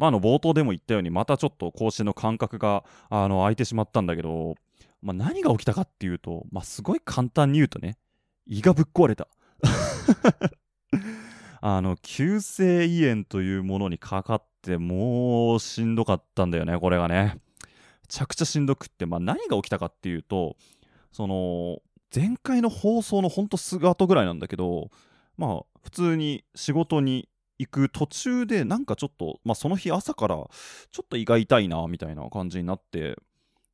[0.00, 4.54] まあ、あの冒頭でも言ったようにまたちょっと更新の間隔があの空いてしまったんだけど、
[5.02, 7.98] まあ、何が起きたかっていうと、まあ、すごい簡単に言うとね
[8.46, 9.28] 胃がぶっ壊れた。
[11.60, 17.38] あの急性胃炎というものにかかってもうしんどかったんだよねこれがね。
[17.60, 17.68] め
[18.08, 20.56] ちゃくちゃしんどくって、まあ、何が起きたかっていうと
[21.12, 21.82] その
[22.14, 24.90] 前回の放送のほんとすぐ後ぐらいなんだけど
[25.36, 27.28] まあ普通に仕事に
[27.60, 33.18] 行く途中でなんかちょっと、まあ、その日朝からちょっと胃が痛いなみたいな感じになって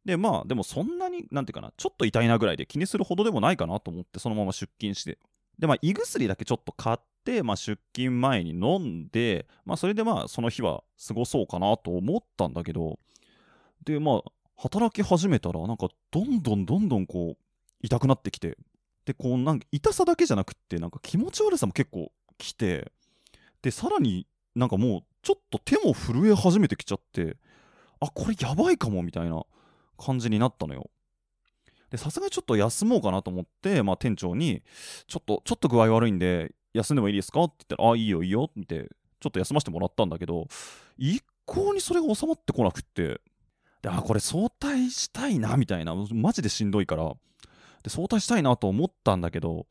[0.04, 5.18] でまあでもそんなになんていうかなちょっと痛いなぐらいで気にするほどでもないかなと思ってそのまま出勤して。
[5.58, 12.98] でまあ胃薬だけちょっと買って、まあ、出勤前に飲んで、まあ、それでまあその日は過ごそうかなと思ったんだけど
[13.84, 14.22] でまあ
[14.56, 17.38] 働き始めたらなんかどんどんどんどんこう
[17.82, 18.58] 痛くなってきて。
[19.06, 22.92] でこうなんか痛さだけじゃなくってなんか気持ち悪さも結構きて。
[23.66, 27.36] でさらになんかもうちょっと手も震え始めてきちゃって
[27.98, 29.42] あこれやばいかもみたいな
[29.98, 30.88] 感じになったのよ。
[31.90, 34.62] でさすがにちょっと休もうかなと思って、まあ、店長に
[35.08, 40.46] ちょっとちょっと具合悪いんで休んでもいいですかって言ったらあいいよいいよってちょっと休ませてもらったんだけど
[40.96, 43.20] 一向にそれが収まってこなくって
[43.82, 47.14] であこれ早退したいなみたいなマジでしんどいから
[47.82, 49.66] で早退したいなと思ったんだけど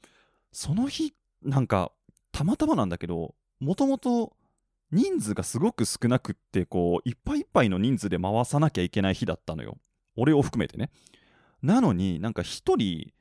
[0.52, 1.94] その日なんか
[2.34, 3.34] たまたまなんだけど
[3.66, 4.34] もともと
[4.92, 9.80] 人数がすごく少なくってこういっぱいいっぱいの人数で回さなきゃいけない日だったのよ。
[10.16, 10.92] 俺を含めてね。
[11.64, 13.12] なのになんか一人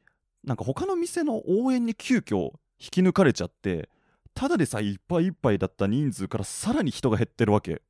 [0.45, 3.89] なんか他の店の応援に急遽引き抜かれちゃって
[4.35, 7.81] ただでさえいっぱいいっぱいだった人数からさらに人が減ってるわけ。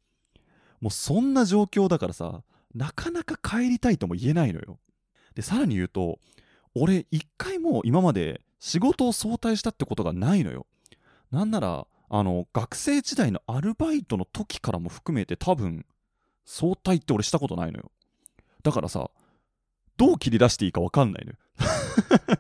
[0.81, 4.79] もうそんな状況だからさなかなか帰りたいとも言えないのよ。
[5.35, 6.21] でさらに言うと
[6.77, 10.69] 俺一回も今まで仕事を早退したってことがないのよ。
[11.33, 15.85] なんならあの学生時代のアルバイトの時からも含めて多分
[16.45, 17.91] 早退って俺したことないのよ。
[18.63, 19.11] だからさ
[19.97, 21.39] どう切り出していいか分かんないのよ。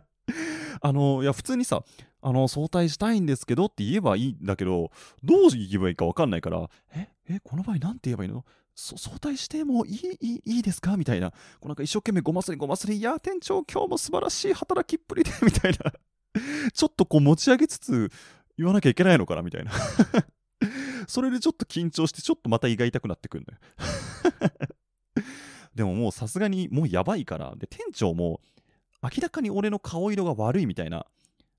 [0.80, 1.82] あのいや普通にさ
[2.20, 4.90] あの早退したいんですけどって言えばいいんだけど
[5.22, 8.44] どう言えばいいか分かんないからええこの場合なんて言えばいいの？
[8.76, 10.96] 早退してもいいいいいいですか？
[10.96, 11.30] みたいな。
[11.30, 15.92] こうなんか一生懸命ごますりごますりいや店長今日も素晴らしい働きっぷりでみたいな。
[16.72, 18.10] ちょっとこう持ち上げつつ
[18.56, 19.72] 言わなきゃいけないのかなみたいな。
[21.08, 23.58] それでちょっと緊張してちょっとまた胃が痛くなってくるんだよ。
[25.74, 28.40] でももうさすがにもうやばいからで店長も
[29.02, 31.04] 明らかに俺の顔色が悪いみたいな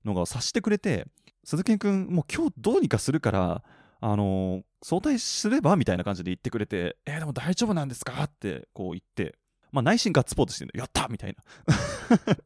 [0.04, 1.06] のが察してくれて
[1.44, 3.62] 鈴木君もう今日どうにかするから
[4.00, 8.24] あのー、早退すればみたいな感じで言ってくれてえー、でも大丈夫なんですか？
[8.24, 9.36] ってこう言って
[9.70, 11.08] まあ内心ガッツポーズしてるのやった！
[11.08, 12.36] みたいな。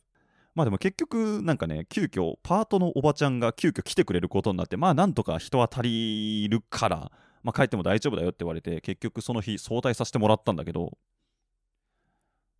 [0.55, 7.13] まあでも結局なんかね急遽パートのおばちゃんが急遽来てくれることになってまあなんとか人は足りるから
[7.43, 10.99] まあ帰っても大丈夫だよって言われて結局その日早退させてもらったんだけど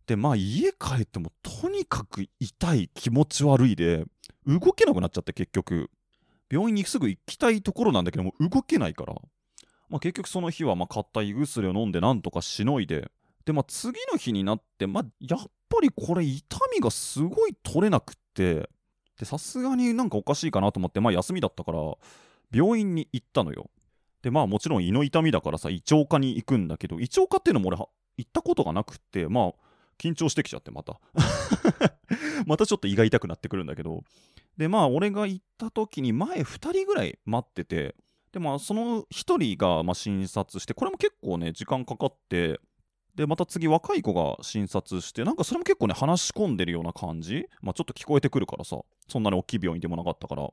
[0.07, 4.05] でまあ家帰ってもとにかく痛い気持ち悪いで
[4.47, 5.89] 動けなくなっちゃって結局。
[6.51, 9.15] 病院にすぐ行きたいところなんだけども動けないから、
[9.89, 13.09] まあ、結局その日はま買った胃薬を飲んでなんとかしのいで
[13.45, 18.69] でまあ次の日になってまあやっぱりこれ痛みがすごい取れなくって
[19.23, 21.79] さすがになんかおかしいかなと思ってまあ休みだったから
[22.53, 23.69] 病院に行ったのよ。
[24.21, 29.53] でまあもちろん胃の痛みだからさ胃腸科に行くんだけど胃腸科っていうのも俺行ったことがなくってまあ
[29.97, 30.99] 緊張してきちゃってまた。
[32.45, 34.03] またちょっと胃が痛くなってくるんだけど。
[34.57, 37.95] でまあ俺が行った時に前2人ぐらい待ってて
[38.31, 42.59] でまあその1人がま診察してこれも結構ね時間かかって
[43.15, 47.47] でまた次若い子が診察してなんかそれも結構ね話し込んでるような感じ？
[47.61, 48.79] まあちょっと聞こえてくるからさ。
[49.07, 50.49] そんなに大きい病院でもなかったから、ま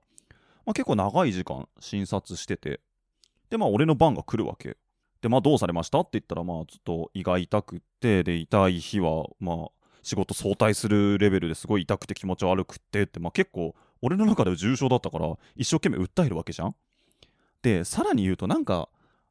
[0.67, 2.81] あ、結構長い時間診察してて。
[3.51, 4.77] でまあ俺の番が来るわけ。
[5.23, 6.01] でまあどうされました？
[6.01, 9.57] って言ったらまあずっと胃が痛くってで痛い日はまあ
[10.03, 16.75] 仕事早退するレベルですごい痛くて気持ち悪くってって、まあ、結構俺の中では重症だったから一生懸命訴えるわけじゃん。
[17.63, 18.89] でさらに言うとなんか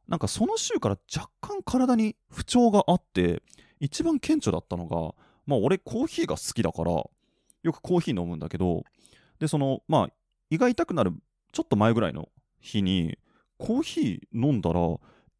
[0.07, 3.41] なんかその週から若干体に不調があって
[3.79, 5.13] 一番顕著だったのが
[5.45, 7.09] まあ俺コーヒーが好きだからよ
[7.73, 8.83] くコーヒー飲むんだけど
[9.39, 10.09] でそのまあ
[10.49, 11.13] 胃が痛くなる
[11.51, 12.29] ちょっと前ぐらいの
[12.59, 13.17] 日に
[13.57, 14.79] コーヒー飲んだら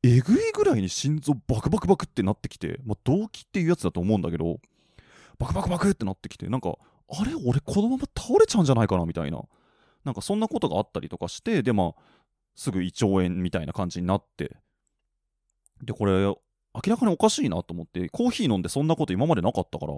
[0.04, 4.60] えぐいぐらいに心臓バクバクバクってなってきて、まあ、動機っていうやつだと思うんだけど
[5.40, 6.74] バクバクバクってなってきてなんか
[7.10, 7.34] あれ？
[7.46, 9.42] 俺このまま倒れちゃうんじゃないかなみたいな。
[10.04, 12.02] なんかそんなことがあったりとかしてでまあ
[12.56, 14.56] すぐ胃腸炎みたいな感じになって
[15.84, 16.38] でこれ明
[16.88, 19.94] らかにおかしいなと思ってコーヒー飲んでそんなこと今までなかったから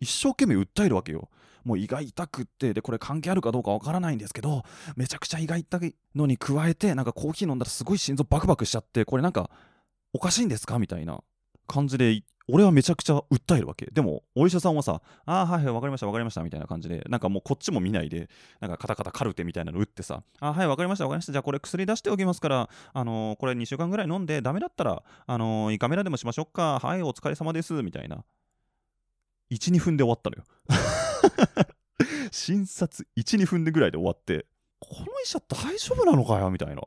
[0.00, 1.28] 一生懸命訴えるわけよ。
[1.64, 4.64] もう胃が痛くってでこれ関係あるかどうかわからないんですけど
[4.96, 9.48] めちゃくちゃ胃が痛いのに加えてなんかコーヒー飲んだらすごい心臓バクバクしちゃってこれなんか
[10.12, 10.80] おかしいんですか？
[10.80, 11.22] みたいな。
[11.72, 13.86] 感じで俺はめちゃくちゃ訴えるわけ。
[13.86, 18.28] でも、お医者さんはさ、ああ、はいはい、わかりました、わかりました、みたいな感じで、なんかもうこっちも見ないで、
[18.60, 28.24] なんかカタカタカルテみたいなの打ってさ、ああ、はい、わかりました、わかりました、じゃあこれ薬出しておきますから、あのー、これ2週間ぐらい飲んで、ダメだったら、あのー、胃カメラでもしましょうか、はい、お疲れ様です、みたいな。
[29.50, 30.44] 1、2分で終わったのよ。
[32.32, 34.46] 診察1、2分でぐらいで終わって、
[34.80, 36.50] この医者大丈夫なのかよ？
[36.50, 36.82] みたいな。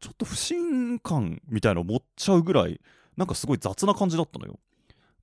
[0.00, 2.80] ちょっと不信感みたいなの持っちゃうぐらい、
[3.16, 4.58] なんかすごい雑な感じだったのよ。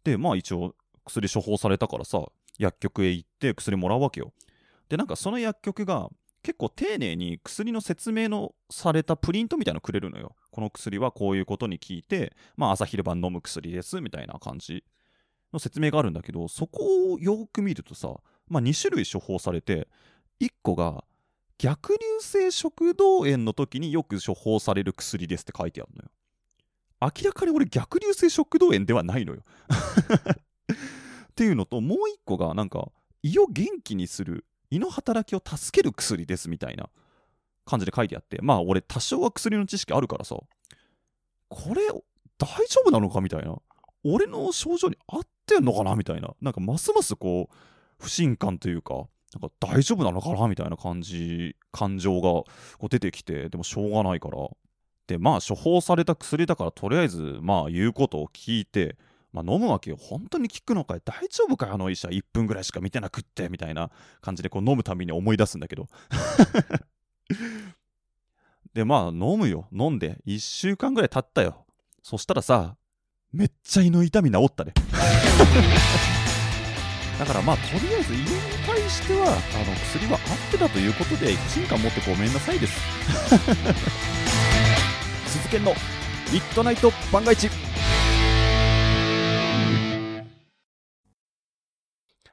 [0.04, 0.76] で、まあ一応
[1.06, 2.24] 薬処方されたからさ、
[2.58, 4.34] 薬局へ行って薬もらうわけよ。
[4.90, 6.10] で、なんかその薬局が
[6.44, 10.36] 結構丁寧に薬の説明のされたプリントみたいなのくれるのよ。
[10.52, 14.84] この薬はこういうことに効いて、まあ朝昼晩飲む薬ですみたいな感じ
[15.52, 18.16] の説明があるんだけど、そこをよく見るとさ、
[18.48, 19.88] まあ2種類処方されて、
[20.40, 21.04] 1個が
[21.58, 26.10] 逆流性食道炎の時によく処方される薬ですって書いてあるのよ。
[27.02, 29.44] 明らかに俺逆流性食道炎ではないのよ。
[31.32, 32.92] っていうのともう一個がなんか
[33.22, 36.90] 胃を元気にする胃の働きを助ける薬ですみたいな
[37.66, 40.36] 感じで書いてあってまあ俺多少は薬の知識あるからさ
[41.50, 41.84] これ
[42.38, 43.58] 大丈夫なのかみたいな。
[44.04, 46.34] 俺の症状に合ってんのかなみたいな。
[46.42, 47.56] なんかますますこう
[48.00, 52.46] 不信感というかなんか大丈夫なのかなみたいな感じ感情がこ
[52.84, 54.38] う出てきてでもしょうがないから。
[55.08, 58.98] でまあ処方された薬だからとりあえずまあ言うことを聞いて、
[59.32, 59.98] まあ、飲むわけよ。
[59.98, 61.02] 本当に効くのかい？
[61.04, 63.90] 大丈夫かあの医者1分ぐらいしか見てなくってみたいな
[64.22, 65.88] 感じでこう飲むたびに思い出すんだけど。
[68.74, 69.68] でまあ飲むよ。
[69.72, 71.66] 飲んで1週間ぐらい経ったよ。
[72.04, 72.76] そしたらさ
[73.32, 74.74] めっちゃ胃の痛み治ったね。
[77.18, 78.26] だからまあとりあえず胃に
[78.68, 84.27] 対してはあの薬は合ってたということで不信感持ってごめんなさいです。
[85.28, 85.74] 鈴研の。
[86.32, 87.50] ミッドナイト万が一。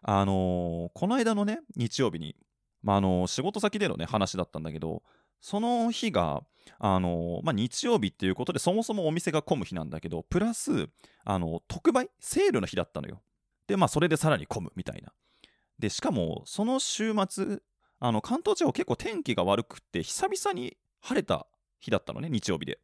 [0.02, 2.36] あのー、この間のね日曜日に、
[2.82, 5.02] まあ、あのー、仕事先でのね話だったんだけど
[5.40, 6.42] その日が、
[6.78, 10.88] あのー、まあ、日曜日っていうことでそもそもお店が混む日なんだけどプラス、
[11.24, 13.22] あの特売セールの日だったのよ。
[13.66, 15.12] でまあそれでさらに混むみたいな。
[15.78, 17.58] でしかもその週末
[17.98, 21.46] あの関東地方結構天気が悪くって久々に晴れた
[21.84, 22.78] 日だったのね日曜日で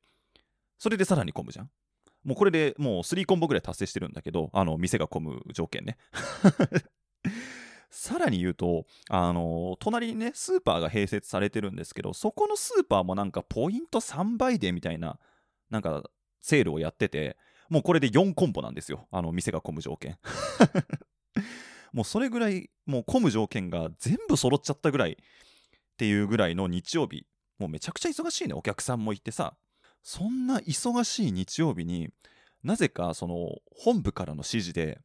[0.81, 1.71] それでさらに混むじゃん。
[2.25, 5.99] もうこれでもう3コンボぐらい達成してるんだけど、あの、店が混む条件ね。
[7.91, 15.19] さらに言うと、あの隣にね、スーパーが併設されてるんですけど、そこのスーパーもなんかポイント3倍でみたいな、
[15.69, 16.03] なんか
[16.41, 17.37] セールをやってて、
[17.69, 19.07] もうこれで4コンボなんですよ。
[19.11, 20.19] あの、店が混む条件。
[21.93, 25.17] もうそれぐらい、もう混む条件が全部揃っちゃったぐらいっ
[25.99, 27.27] ていうぐらいの日曜日、
[27.61, 29.55] もうめちゃくちゃ忙しいね、お客さんもいてさ。
[30.03, 32.09] そんな忙しい日曜日に
[32.63, 34.99] なぜかその本部からの指示で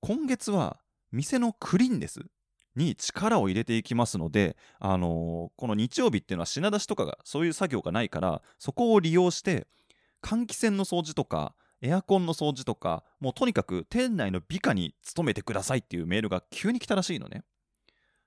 [0.00, 0.78] 今月は
[1.12, 2.20] 店のクリーンです
[2.76, 9.66] に力を入れていきますので、あのー、この日曜日っていうのは品出しとかがそういう作業がないからそこを利用して
[10.22, 17.42] 換気扇の掃除とかエアコンの掃除とかもうとにかく店内の美化に努めてくださいっていうメールが急に来たらしいのね。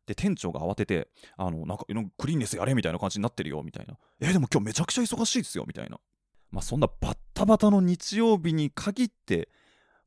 [0.06, 1.86] で、店長が慌てて、あの、なんか、
[2.18, 3.98] クリーンネスやれみたいな感じになってるよ、みたいな。
[4.20, 6.00] え、でも今日めちゃくちゃ忙しいですよ、みたいな。
[6.52, 9.50] まあ、そんなバッタバタの日曜日に限って、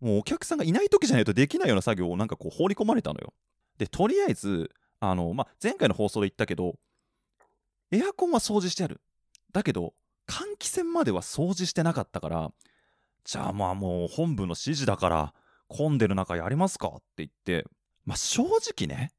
[0.01, 3.33] もうお客さんがいない時じゃないとできないような作業をなんかこう放り込まれたのよ。
[3.79, 4.71] で、とりあえず、
[5.01, 6.79] あの、まあ、前回の放送で言ったけど、
[7.91, 9.01] エアコンは掃除してある。
[9.53, 9.95] だけど、
[10.27, 12.53] 換気扇までは掃除してなかったから、
[13.25, 15.35] じゃあまあもう本部の指示だから、
[15.69, 17.65] 混んでる中やりますかって言って、
[18.05, 19.13] まあ正直ね、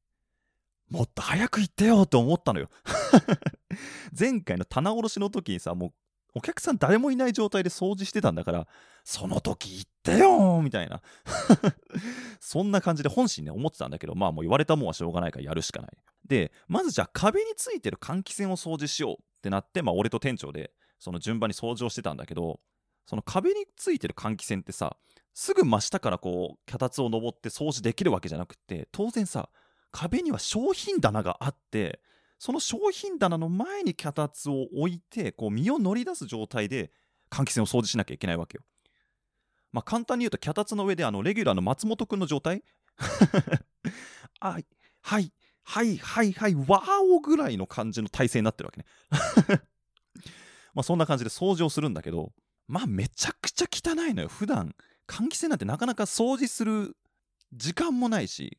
[0.90, 2.70] もっと早く行ってよと思ったのよ
[4.18, 5.94] 前回の棚卸しの時にさ、もう
[6.36, 8.68] お客さん誰もいない状態で掃除してたんだから、
[9.04, 11.02] その時行ってよみたいな
[12.42, 15.92] そんな感じで本心ね、思ってたんだけど、まあもう言われたもんはしょうがないからやるしかない。
[16.26, 22.60] で、まずじゃあ壁についてる換気扇を掃除しようってなって、まあ俺と店長でその順番に掃除をしてたんだけど、
[23.06, 24.98] その壁についてる換気扇ってさ、
[25.34, 29.50] すぐ真下からこう脚立を登って掃除できるわけじゃなくて、当然さ、
[29.96, 32.02] 壁には商品棚があって
[32.38, 36.92] その商品棚の前に脚立を置いてこう身を乗り出す状態で
[37.32, 38.64] 換気扇を掃除しなきゃいけないわけよ。
[39.72, 42.64] まあ、簡単に言うと脚立の上であのレギュラーの松本くんの状態？
[44.42, 44.66] あはい
[45.02, 45.32] はい
[45.64, 49.62] はいはいはいわーおぐらいの感じの体勢になってるわけね。
[50.76, 52.34] まあそんな感じで掃除をするんだけど
[52.68, 54.76] まあめちゃくちゃ汚いのよ普段
[55.08, 56.98] 換気扇なんてなかなか掃除する
[57.54, 58.58] 時間もないし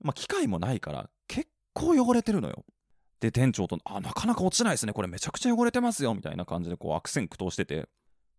[0.00, 2.64] まあ、機械もないから結構汚れてるのよ。
[3.20, 4.92] で、店長と、あ、なかなか落ちないですね。
[4.92, 6.14] これめちゃくちゃ汚れてますよ。
[6.14, 7.88] みたいな感じでこう悪戦苦闘してて、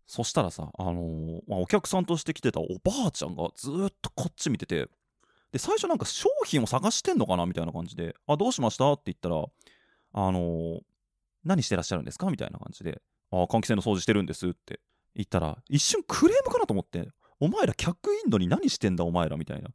[0.08, 4.88] そしたらさ、あのーまあ、お客さんとして来てたおばあちゃんがずっとこっち見てて
[5.50, 7.44] で最初なんか商品を探してんのかな？
[7.44, 9.42] みたいな感じで「あどうしました?」って言ったら
[10.14, 10.80] 「あのー
[11.42, 14.78] 何してらっしゃるんですか?」みたいな感じで「あ換気扇の掃除してるんです」って
[15.16, 16.66] 言ったら一瞬クレームかな？
[16.66, 17.08] と思って
[17.40, 19.04] 「お前ら客いんのに何してんだ？
[19.04, 19.70] お前ら」みたいな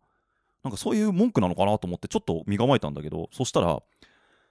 [0.63, 3.81] なんかそういう文句なのかなと思ってちょっと身構えたんだけどそしたら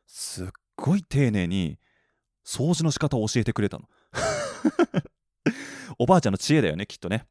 [0.07, 1.79] すっごい丁寧に
[2.45, 3.89] 掃除の仕方を教えてくれたの。
[5.99, 7.27] おばあちゃんの知恵だよねきっとね。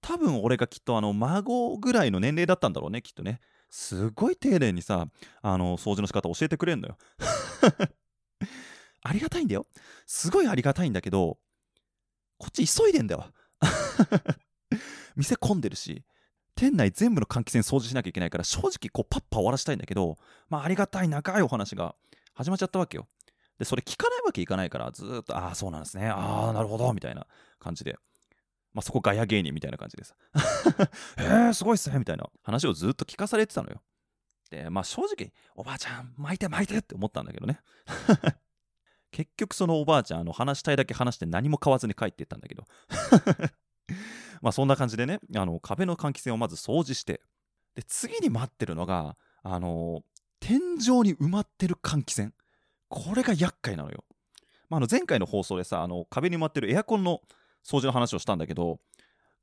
[0.00, 3.40] 多分俺がきっとあの孫ぐらいの年齢だったんだろうねきっとね。
[3.70, 5.06] すごい丁寧にさ
[5.42, 6.98] あの掃除の仕方教えてくれんのよ。
[9.02, 9.66] ありがたいんだよ。
[10.06, 11.38] すごいありがたいんだけど
[12.38, 13.26] こっち急いでんだよ。
[15.14, 16.04] 店混んでるし。
[16.54, 20.16] 店内全部の換気扇掃除しなきゃいけないから正直こうパッパ終わらせたいんだけど
[20.48, 21.94] まあありがたい長いお話が
[22.34, 23.06] 始まっちゃったわけよ。
[23.58, 26.08] でそれ聞かないわけいかないからずっとああそうなんですね。
[26.08, 26.92] ああなるほど。
[26.92, 27.26] みたいな
[27.58, 27.96] 感じで。
[28.72, 30.16] まあそこガヤ芸人みたいな感じでさ
[31.18, 31.98] えー、すごいっすね。
[31.98, 33.80] みたいな話をずっと聞かされてたのよ。
[34.50, 37.60] でまあ正直おばあちゃん巻いて巻いてって思ったんだけどね。
[39.12, 42.64] 結局そのおばあちゃんあの話したいだけ話して何も買わずに帰っていったんだけど。
[44.40, 47.20] まあそんな感じでねあの壁の換気扇をまず掃除して
[47.74, 50.02] で次に待ってるのがあの
[50.40, 52.32] 天井に埋まってる換気扇。
[52.88, 54.04] これが厄介なのよ、
[54.70, 57.22] まあ、の前回の放送でさあの壁に埋まってるエアコンの
[57.66, 58.78] 掃除の話をしたんだけど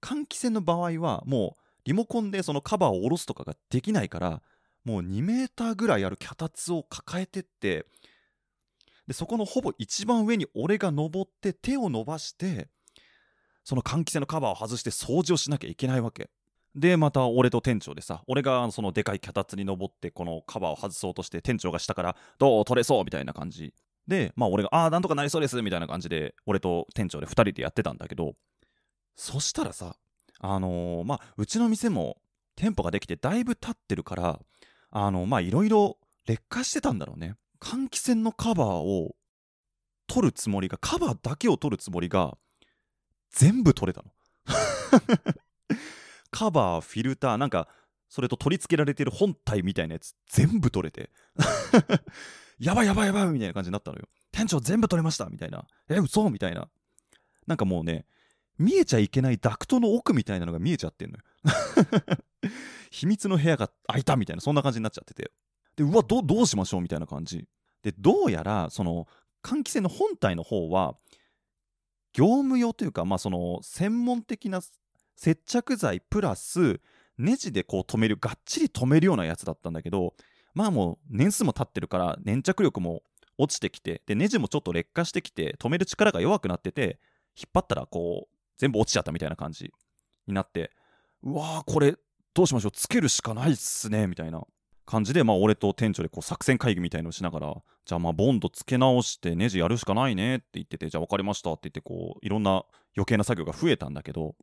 [0.02, 4.42] 換気扇の場合はもうリモコンでそのカバーを下ろすとかができないから
[4.86, 7.86] もう2メーターぐらいある脚立を抱えてって
[9.08, 12.70] でそこのほぼ一番上に俺が登って手を伸ばして
[13.72, 16.30] その換気扇のカバーを外して掃除をしなきゃいけないわけ。
[16.76, 23.74] でまた俺と店長でさ俺がそのでかい脚立に登ってこのカバーを外そうとして店長が下から「どう取れそう?」みたいな感じ。
[24.08, 28.34] でまあ俺が「ああなんとかなりそうです」みたいな感じで俺と店長で2人でやってたんだけど。
[29.16, 29.96] そしたらさ
[30.40, 32.18] あのーまあうちの店も
[32.58, 34.42] 店舗ができてだいぶ経ってるから
[34.90, 37.36] あのまあいろいろ劣化してたんだろうね。
[37.62, 39.16] 換気扇のカバーを
[40.08, 42.38] 取るつもりがカバーだけを取るつもりが
[43.32, 44.12] 全部取れたの。
[46.32, 47.68] カバーフィルターなんか
[48.10, 51.12] それと取り付けられてる本体みたいなやつ全部取れて。
[52.60, 54.08] やばいやばいやばいみたいな感じになったのよ。
[54.32, 55.66] 店長全部取れましたみたいな。
[55.90, 56.70] え嘘みたいな。
[57.48, 58.06] なんかもうね
[58.60, 61.24] 見えちゃいけないダクトの奥みたいなのが見えちゃってんのよ。
[62.92, 65.32] 秘密の部屋が開いたみたいなそんな感じになっちゃってて。
[65.78, 67.48] でうわどどうしましょうみたいな感じ。
[67.82, 69.08] でどうやらその
[69.42, 70.98] 換気扇の本体の方は
[72.14, 74.62] 業務用というかまあその専門的な
[75.16, 76.80] 接着剤プラス
[77.18, 80.16] ネジでこう止めるがっちり止めるようなやつだったんだけど
[80.54, 83.04] まあもう年数も経ってるから粘着力も
[83.38, 87.00] 落ちてきてでネジもちょっと劣化してきて止める力が弱くなってて
[87.38, 89.72] 引っ張ったらこう全部落ちちゃったみたいな感じ
[90.28, 90.72] になって
[91.24, 91.96] うわーこれ
[92.34, 92.72] どうしましょう？
[92.72, 94.42] つけるしかないっすねみたいな。
[94.86, 102.64] 感じでまあ俺と店長でこう作戦会議みたいのをしながらじゃあまあボンドつけ直してネジやるしかないねって言っててじゃあ分かりましたって言ってこういろんな
[102.96, 104.36] 余計な作業が増えたんだけど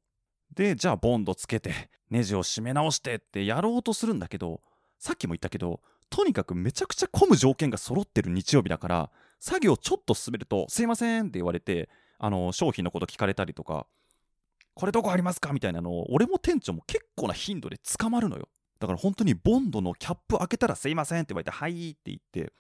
[0.55, 4.61] でじゃあボンドつけてネジを締め直してってやろうとするんだけど
[4.99, 5.81] さっきも言ったけど
[6.11, 13.87] とにかくめちゃくちゃ混む条件が揃ってる日曜日だから作業ちょっと進めると「すいません」って言われてあの商品のこと聞かれたりとか
[14.75, 18.49] 「これどこありますか?」みたいなのを俺も店長も結構な頻度で捕まるのよ
[18.79, 22.53] だから本当にボンドのキャップ開けたら「すいません」って言われて「はい」って言って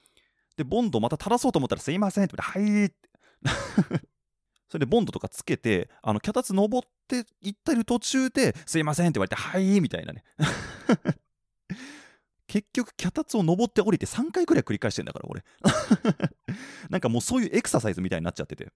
[0.57, 3.09] でボンドまた垂らそうと思ったら「すいません」って言われて「はい」って。
[4.69, 10.25] それでボンドとかつけてあの脚立登っていってる途中で「すいません」って言われて「はい」みたいなね。
[12.47, 15.45] 結局脚立を登って降りて3回くらい繰り返してんだから俺。
[16.89, 18.73] なんかもうそういうエクササイズみたいになっちゃってて。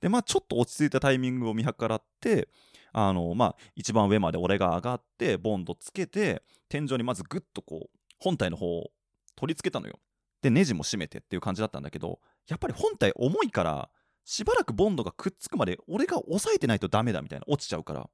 [0.00, 2.48] でまあちょっと落ち着いたタイミングを見計らって
[2.92, 8.90] あのまあ一番上まで俺が上がってボンドつけて天井にまずグッとこう本体の方を
[9.36, 9.98] 取り付けたのよ。
[10.42, 13.90] でネジも締めてっていう感じだったんだけどやっぱり本体重いから
[14.24, 18.08] しばらくボンドがくっつくまで俺が押さえてないとダメだみたいな落ちちゃうから。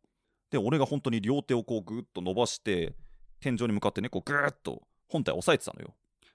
[0.50, 2.94] で俺が本当に両手をこうグッと伸ばして
[3.40, 5.94] 天井に向かってねこうグッと本体押さえてたのよ。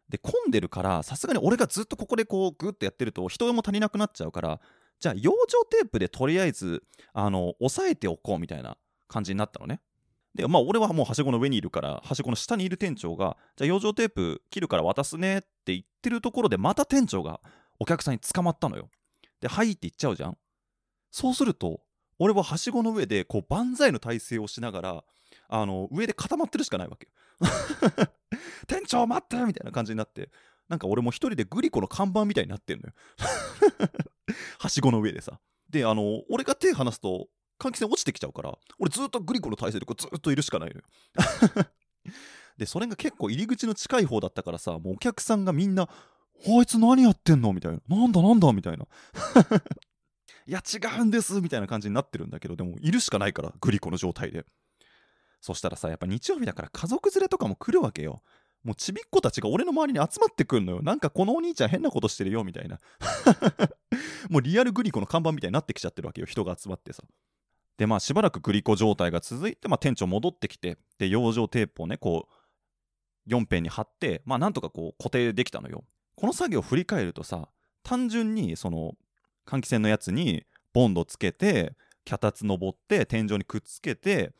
[0.10, 4.60] で混んでるからさすがに俺がずっとここでこうグッとやってると人も足りなくなっちゃうから
[5.00, 8.78] じゃあ養生テープでとりあえずあの押さえておこうみたいな
[9.08, 9.82] 感じになったのね。
[10.36, 17.40] でまあ俺はもうはしごの上にいるからはしごの下にいる店長がじゃあ養生テープ切るから渡すねって言ってるところでまた店長が
[17.80, 18.90] お客さんに捕まったのよ。
[19.42, 20.38] ではいって言っちゃうじゃん。
[21.12, 21.82] そうすると
[22.20, 25.04] 俺ははしごの上でこう万歳の体勢をしながら
[25.48, 27.12] あの上で固まってるしかないわけよ。
[28.68, 30.30] 店長待ってみたいな感じになって
[30.70, 32.94] なんか俺も一人でグリコの看板みたいになってんのよ。
[34.60, 35.40] はしごの上でさ。
[35.70, 37.28] であの俺が手離すと
[37.60, 40.84] 換気扇落ちてきちゃうから俺ずっとグリコの体勢でこうずっといるしかないのよ。
[42.58, 45.84] でそれが結構入り口の近い方だったからさもうお客さんがみんな
[46.48, 48.22] 「あいつ何やってんの?」みたいな「なんだ？
[48.22, 48.86] なんだ?」みたいな
[50.46, 54.46] いや違うんですみたいな感じになってるんだけどでもいるしかないからグリコの状態で。
[55.42, 58.22] そしたらさやっぱ日曜日だから家族連れとかも来るわけよ。
[58.64, 60.82] もうちびっ子たちが俺の周りに集まってくんのよ。
[60.82, 62.80] なんかこのお兄ちゃん変なことしてるよみたいな。
[64.30, 67.04] もうリアルグリコの看板みたいになってきちゃってるわけよ人が集まってさ。
[67.78, 72.28] でまあしばらくグリコ状態が続いて、まあ、店長戻ってきてで養生テープをねこ
[73.28, 75.86] う4辺に貼ってまあなんとかこう固定できたのよ。
[76.16, 77.48] この作業を振り返るとさ
[77.84, 78.96] 単純にその
[79.48, 84.34] 換気扇のやつにボンドつけて脚立登って天井にくっつけて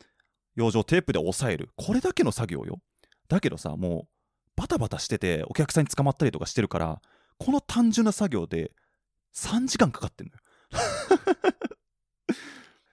[0.54, 1.70] 養生テープで押さえる。
[1.76, 2.80] これだけの作業よ。
[3.30, 4.08] だけどさもう
[4.56, 7.00] バタバタしててお客さんに捕まったりとかしてるから
[7.38, 8.72] この単純な作業で
[9.34, 10.38] 3時間かかってんのよ。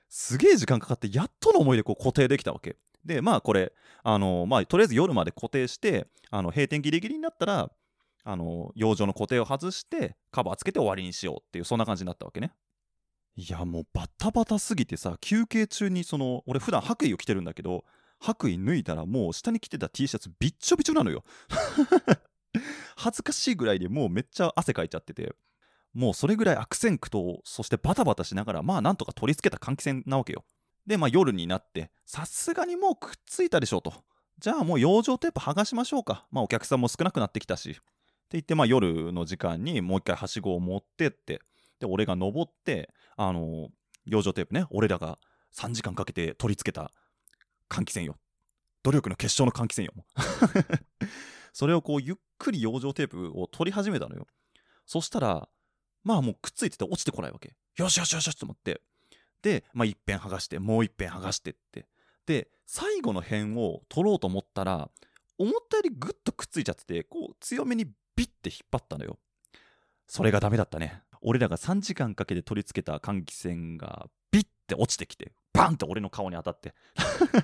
[0.08, 2.78] すげえ時間かかってやっとの思いでこう固定できたわけ。
[3.04, 7.72] でまあこれあのまあとりあえず夜まで固定してあの閉店ギリギリになったら
[8.24, 12.54] あの養生の固定を外してカバーつけて終わりにしようっていうそんな感じになったわけね。
[13.36, 17.86] いやもうバタバタすぎてさ休憩中にその俺普段白衣を着てるんだけど
[18.20, 21.24] 白衣脱いだらもう下に着てた T シャツびっちょびちょなのよ。
[22.96, 25.34] 恥ずかしいぐらいでもうめっちゃ汗かいちゃってて。
[25.94, 30.44] もうそれぐらい悪戦苦闘そしてバタバタしながらまあなんとか取り付けた換気扇なわけよ。
[30.86, 33.94] でまあ夜になってさすがにもうくっついたでしょと。
[34.38, 36.28] じゃあもう養生テープ剥がしましょうか。
[36.30, 37.72] まあお客さんも少なくなってきたし。
[37.72, 37.82] って
[38.34, 41.42] 言ってまあ夜の時間にもう一回はしごを持ってって。
[41.80, 43.70] で俺が登ってあの
[44.06, 45.18] 養生テープね俺らが
[45.56, 46.92] 3時間かけて取り付けた
[47.70, 48.18] 換気扇よ。
[48.84, 49.94] 努力の結晶の換気扇よ。
[51.54, 54.28] それをこうゆっくり養生テープを取り始めたのよ。
[54.86, 55.50] そしたら
[56.04, 57.56] まあもうくっついてて落ちてこないわけ。
[57.76, 58.82] よしよしよしよしと思って。
[59.42, 61.88] で、まあ、一辺剥がしてもう一辺剥がしてって。
[62.26, 64.90] で最後の辺を取ろうと思ったら
[65.38, 69.18] 思ったよりグッとくっついちゃっててこう強めにビッて引っ張ったのよ。
[70.08, 71.04] それがダメだったね。
[71.22, 74.08] 俺らが3時間かけて取り付けた換気扇が
[74.68, 76.74] ビッて落ちてきてバンって俺の顔に当たって。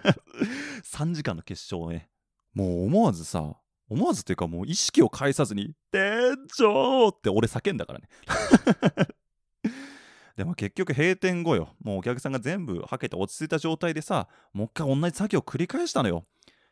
[0.83, 2.09] 3時間の決勝をね
[2.53, 3.55] もう思わずさ
[3.89, 8.09] 思わずというかもう意識を返さずに「店長!」って俺叫んだからね。
[10.36, 11.75] でも結局閉店後よ。
[11.79, 16.25] もうお客さんが全部はけて落ち着いた状態でさもう一回同じ作業を繰り返したのよ。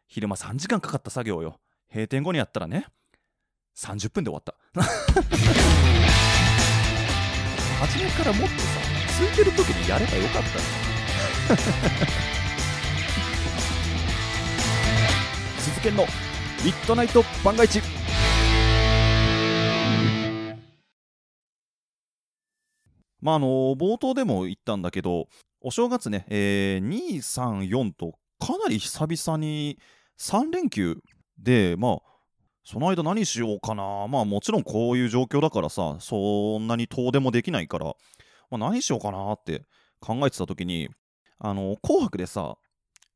[0.08, 1.60] 昼間3時間かかった作業よ。
[1.90, 2.88] 閉店後にやったらね。
[3.78, 4.56] 30分で終わった。
[7.82, 8.81] 初めからもっとさ
[9.22, 11.60] 空いてる時にやればよかったの
[15.60, 16.06] 鈴研 の。
[16.64, 17.82] ミッドナイト番外地
[23.20, 25.28] まああの冒頭でも言ったんだけど
[25.62, 29.80] お正月ね、えー、234とかなり久々に
[30.20, 30.98] 3連休
[31.40, 32.00] でまあ
[32.64, 34.08] その間何しようかな。
[34.08, 37.96] まあもちろんこういう状況だからさそんなに遠出もできないから、
[38.52, 39.66] まあ、何しようかなって
[40.00, 40.90] 考えてた時に
[41.40, 42.58] あの紅白でさ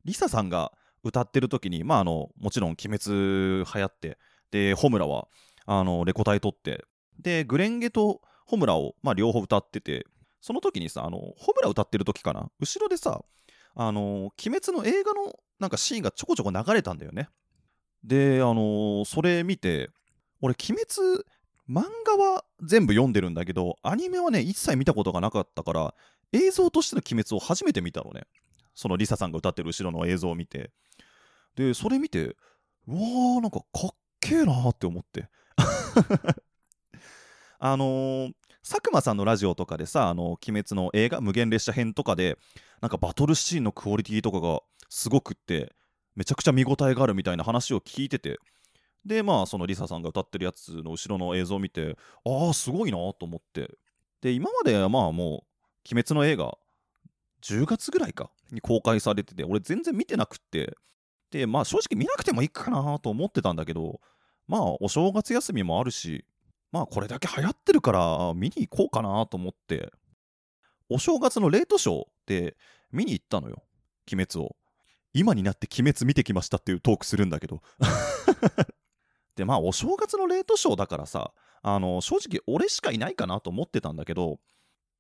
[0.03, 0.71] リサさんが
[1.03, 4.17] 歌ってる時にまああのもちろん「鬼滅」流行って
[4.49, 5.27] でホムラは
[5.65, 6.83] あのレコ大取って
[7.19, 10.05] でグレンゲとホムラを、まあ、両方歌ってて
[10.41, 13.21] その時にさあのホムラ歌ってる時かな後ろでさ
[13.75, 17.29] あの鬼滅の映画のなんかシーンがちょこちょこ流れたんだよね。
[18.03, 19.89] で、あの、それ見て、
[20.41, 21.23] 俺、鬼滅、
[21.69, 25.95] 漫画は全部読んでるんだけど、アニメはね、一切見たことがなかったから、
[26.32, 28.23] 映像としての鬼滅を初めて見たのね。
[28.75, 30.71] そのリサさんが歌ってる後ろの映像を見て。
[31.56, 32.36] で、それ見て、
[32.88, 35.30] うわー、なんかかっけえなーって思って。
[37.58, 42.38] あのー、佐久間さんのラジオとかでさ、あの、鬼滅の映画、無限列車編とかで、
[42.82, 45.73] なんかバトルシーンのクオリティとかがすごくって、
[46.15, 48.39] めちゃくちゃ見応えがあるみたいな話を聞いてて
[49.05, 53.77] でまあそのリサさんが歌ってるやつの後ろの映像を見てああすごいなと思って。
[54.21, 55.55] で今までまあもう
[55.93, 56.57] 「鬼滅」の映画
[57.41, 60.75] 10月ぐらいかに公開されてて俺全然見てなくって。
[61.31, 63.99] でまあ正直見なくてもいいかなと思ってたんだけど
[64.47, 66.23] まあお正月休みもあるし
[66.71, 69.91] まあこれだけ流行ってるから見に行こうかなと思って。
[70.89, 72.55] お正月のレートショーで
[72.91, 73.63] 見に行ったのよ
[74.11, 74.55] 鬼滅を。
[75.13, 77.61] 今になって鬼滅見てきましたっていうトークするんだけど。
[79.35, 84.39] でまあお正月のレートショーだからさあの正直俺しかいないかなと思ってたんだけど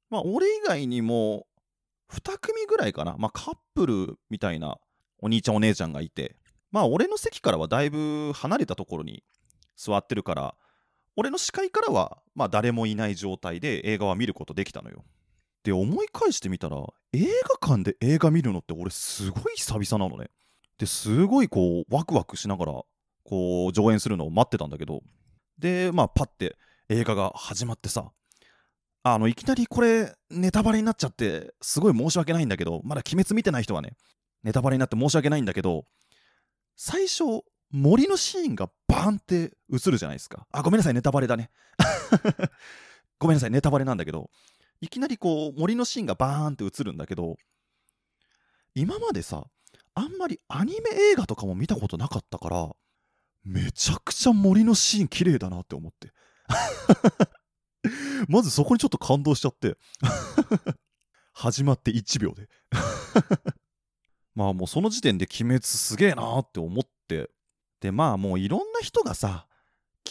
[0.09, 1.47] まあ俺以外にも
[2.11, 4.77] 2組ぐらいかなまあカップルみたいな
[5.21, 6.35] お兄ちゃんお姉ちゃんがいて
[6.71, 9.23] まあ俺の席からはだいぶ離れたところに
[9.75, 10.55] 座ってるから
[11.15, 15.05] 俺の視界からはまあ誰もいない状態で映画は見ることできたのよ。
[15.63, 16.77] で思い返してみたら
[17.13, 17.25] 映
[17.61, 20.29] 画館で映画見るのって俺すごい久々なのね。
[20.77, 22.81] ですごいこうワクワクしながら
[23.25, 25.01] こう上演するのを待ってたんだけど
[25.59, 26.55] でまあパッて
[26.87, 28.11] 映画が始まってさ
[29.03, 33.97] あのいきなりこれネタバレになっちゃってすごい申し訳ないんだけどまだ鬼滅見てない人はね
[34.43, 35.85] ネタバレになって申し訳ないんだけど
[36.75, 37.23] 最初
[37.71, 40.47] 森のシーンがバーンって映るじゃないですか。
[40.51, 41.49] あごめんなさいネタバレだね。
[43.19, 44.29] ごめんなさいネタバレなんだけど
[44.81, 47.37] いきなりこう森のシーンがバーンって映るんだけど
[48.75, 49.45] 今までさ
[49.93, 52.75] あんまりアニメ映画とかも見たことなかったから
[53.45, 56.11] めちゃくちゃ森のシーン綺麗だなって思って。
[58.27, 59.77] まずそこにちょっと感動しちゃって。
[61.31, 62.49] 始まって1秒で。
[64.33, 67.29] まあもうその時点で鬼滅すげえなって思って。
[67.81, 69.47] でまあもういろんな人がさ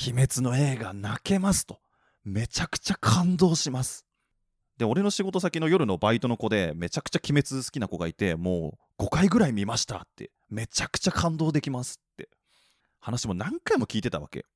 [0.00, 1.80] 鬼滅の映画泣けますと。
[2.22, 4.06] めちゃくちゃ感動します。
[4.78, 10.30] で俺の仕事先の夜のバイトの子でめちゃくちゃ鬼滅好きな子がいてもう5回ぐらい見ましたって。
[10.48, 12.28] めちゃくちゃ感動できますって。
[13.04, 14.46] 話も何回も聞いてたわけ。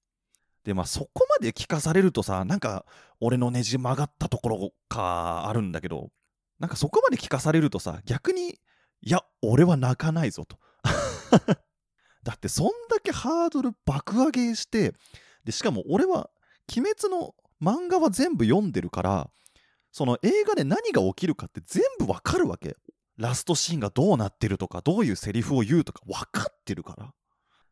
[0.64, 2.86] でまあそこまで聞かされるとさなんか
[3.20, 6.10] 俺のねじ曲がったところかあるんだけど
[6.58, 8.58] なんかそこまで聞かされるとさ逆に
[9.02, 10.58] いや俺は泣かないぞと。
[12.24, 14.94] だってそんだけハードル爆上げして
[15.44, 16.30] でしかも俺は
[16.74, 19.30] 鬼滅の漫画は全部読んでるから
[19.92, 22.76] その映画で何が起きるかって全部わかるわけ。
[23.18, 27.12] ラストシーンがどうなってるとかどういうセリフを言うとか分かってるから。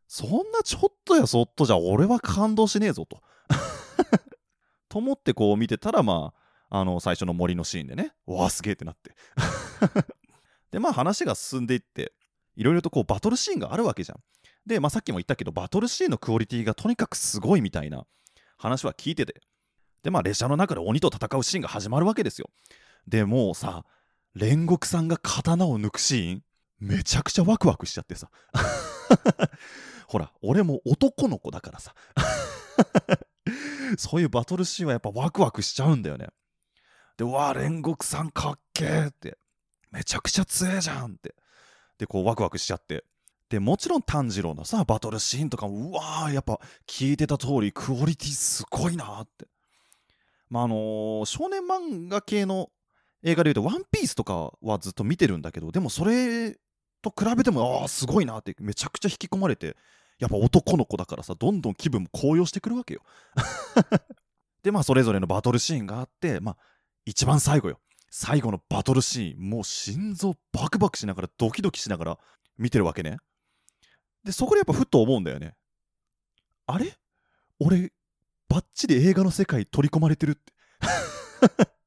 [0.07, 3.21] そんなちょっとやそっとじゃ俺は感動しねえぞと。
[4.89, 6.33] と思ってこう見てたらま
[6.69, 9.15] ああの最初の森のシーンでねわあすげえってなって。
[10.71, 12.13] でまあ話が進んでいって
[12.55, 14.23] いろいろとこうバトルシーンがあるわけじゃん。
[14.65, 18.05] で、まあ、さっきも言ったけどバトルシーンのクオリティがとにかくすごいみたいな
[18.57, 19.41] 話は聞いてて。
[20.03, 22.49] でまあ列車の中で鬼と戦うシーンが始まるわけですよ。
[23.07, 23.85] でもうさ
[24.35, 26.43] 煉獄さんが刀を抜くシーン
[26.79, 28.29] めちゃくちゃワクワクしちゃってさ。
[30.07, 31.93] ほら俺も男の子だからさ。
[33.97, 36.27] そういうバトルシーンはやっぱワクワクしちゃうんだよね。
[37.17, 39.37] でうわ煉獄さんかっけーって。
[39.91, 41.35] めちゃくちゃ強えじゃんって。
[41.97, 43.03] でこうワクワクしちゃって。
[43.49, 49.47] でもちろん炭治郎のさバトルシーンとかもうわーやっぱ聞いてた通りクオリティすごいなって。
[50.49, 52.69] まああのー、少年漫画系の
[53.23, 56.57] 映画でいうと「ワンピースとかはずっと見てるんだけどでもそれ
[57.01, 59.75] と比べてもああすごいなってめちゃくちゃ引き込まれて。
[60.19, 63.01] やっぱ男の子だからさどんどん気分も高揚してくるわけよ。
[64.63, 66.57] でまあそれぞれのバトルシーンがあってまあ
[67.05, 67.79] 一番最後よ。
[68.09, 72.19] 最後のバトルシーンもう心臓バクバクしながらドキドキしながら
[72.57, 73.17] 見てるわけね。
[74.23, 75.55] でそこでやっぱふっと思うんだよね。
[76.65, 76.97] あれ？
[77.59, 77.91] 俺
[78.47, 80.53] バッチリ映画の世界取り込まれてるって。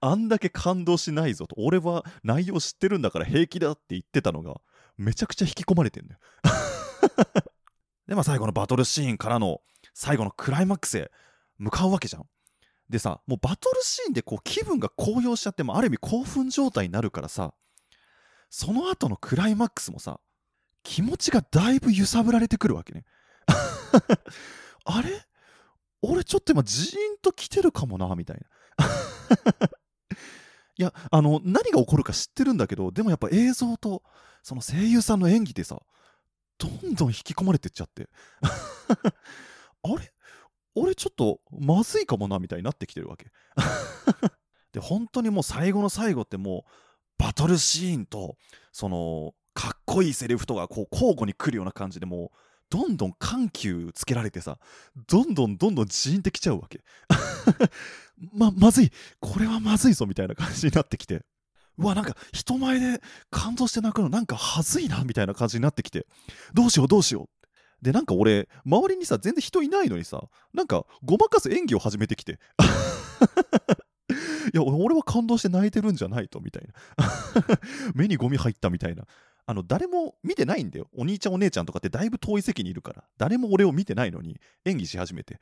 [0.00, 1.56] あんだけ感動しないぞと。
[1.58, 4.60] 俺は内容知ってるんだから平気だって言ってたのが
[4.96, 6.20] めちゃくちゃ引き込まれてんだよ。
[8.08, 9.60] でまあ最後のバトルシーンからの
[9.94, 11.10] 最後のクライマックスへ
[11.58, 12.24] 向かうわけじゃん。
[12.88, 17.52] でさもうバトルシーンでこう気分が高揚しちゃってもある意味興奮状態になるからさ
[18.48, 20.20] その後のクライマックスもさ
[20.82, 23.04] 気持ちがだいぶ揺さぶられてくるわけね。
[24.84, 25.10] あれ？
[26.00, 28.86] 俺ちょっと今ジーンと来てるかもなみたいな。
[30.78, 34.02] いやあの何が起こるか知ってるんだけどでもやっぱ映像と
[34.42, 35.82] その声優さんの演技でさ
[36.58, 38.08] どんどん引き込まれてっちゃって。
[38.42, 40.12] あれ？
[40.74, 43.30] 俺ちょっとまずいかもなみたいになってきてるわけ。
[44.72, 46.70] で本当にもう最後の最後ってもう
[47.18, 48.36] バトルシーンと
[48.72, 52.36] そのかっこいいセリフとかこう交互に来るような感じでもう
[52.70, 54.58] どんどん緩急つけられてさ
[55.08, 56.84] どんどんどんどんジーンってきちゃうわけ。
[58.32, 58.92] ままずい。
[59.20, 61.24] これはまずいぞみたいな感じになってきて。
[61.78, 66.06] うわなんか人前で感動して泣くのなんかはずいなみたいな感じになってきて。
[66.52, 67.28] どうしようどうしよう。
[67.80, 72.40] でなんか俺周りにさ全然人いないのにさなんかごまかす演技を始めてきて。
[74.52, 76.74] いや俺は感動して泣いてるんじゃないとみたいな。
[77.94, 79.04] 目にゴミ入ったみたいな。
[79.46, 80.88] あの誰も見てないんだよ。
[80.94, 83.04] お兄ちゃんお姉ちゃんとかってだいぶ遠い席にいるから。
[83.16, 85.40] 誰も俺を見てないのに演技し始めて。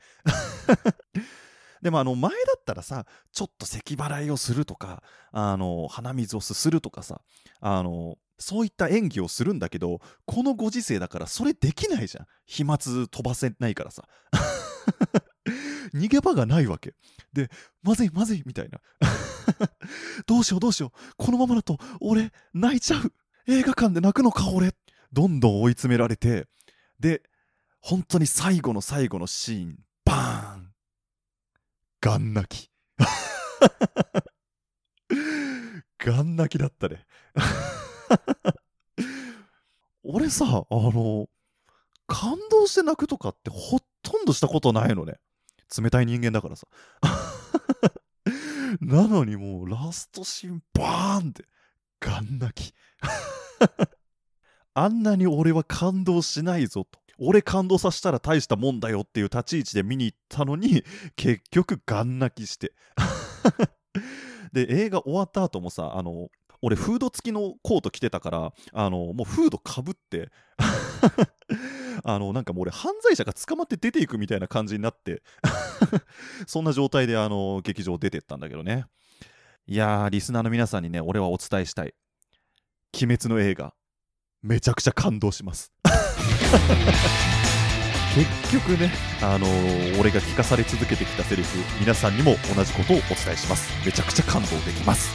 [1.81, 7.21] でもあの前だったらさちょっと咳払いをするとかあの鼻水をすするとかさ
[7.59, 12.27] あのそういった演技をするんだけどこのご時世だからそれできないじゃん。
[12.45, 14.07] 飛沫飛ばせないからさ。
[15.93, 16.93] 逃げ場がないわけ。
[17.33, 17.49] で
[17.81, 18.79] まずいまずいみたいな。
[20.27, 21.13] どうしようどうしよう。
[21.17, 23.13] このままだと俺泣いちゃう。
[23.47, 24.75] 映画館で泣くのか俺。
[25.11, 26.47] どんどん追い詰められて。
[26.99, 27.23] で
[27.79, 29.79] 本当に最後の最後のシーン。
[31.99, 32.71] ガン泣き
[35.97, 37.05] ガン泣きだったね。
[40.03, 41.27] 俺さ、あの、
[42.05, 45.19] 感動して泣くとかってほとんどしたことないのね。
[45.77, 46.67] 冷たい人間だからさ。
[48.79, 51.45] なのにもうラストシーンバーンって
[51.99, 52.75] ガン泣き。
[54.73, 56.99] あんなに俺は感動しないぞと。
[57.19, 60.83] 俺感動させたら大したもんだよっていう立ち位置で見に行ったのに、
[61.15, 62.73] 結局ガン泣きして。
[64.53, 66.29] で、映画終わった後もさ、あの、
[66.61, 70.31] 俺フード付きのコート着てたからあのもうフードかぶって。
[72.03, 75.21] あのなんかもう俺犯罪者が捕まって出ていくみたいな感じになって。
[76.47, 78.85] そんな状態であの劇場出てったんだけどね。
[79.65, 81.93] いやーリスナーの皆さんにね俺はお伝えしたい。
[82.93, 83.73] 鬼滅の映画
[84.41, 85.71] めちゃくちゃ感動します。
[88.15, 88.89] 結局ね、
[89.21, 93.69] あのー、俺が聞かされ続けてきたセリフ皆さんにも同じことをお伝えします。
[93.85, 95.09] めちゃくちゃ感動できます。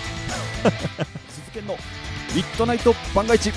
[1.28, 1.76] 鈴研の
[2.34, 3.50] ミッドナイト番外地。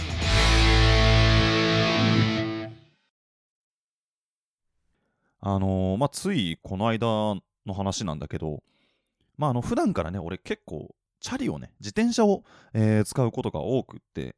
[5.42, 7.08] あのー、まあついこの間
[7.68, 8.64] の話なんだけど
[9.38, 14.36] まああの普段からね俺結構チャリをね自転車を、えー、使うことが多くって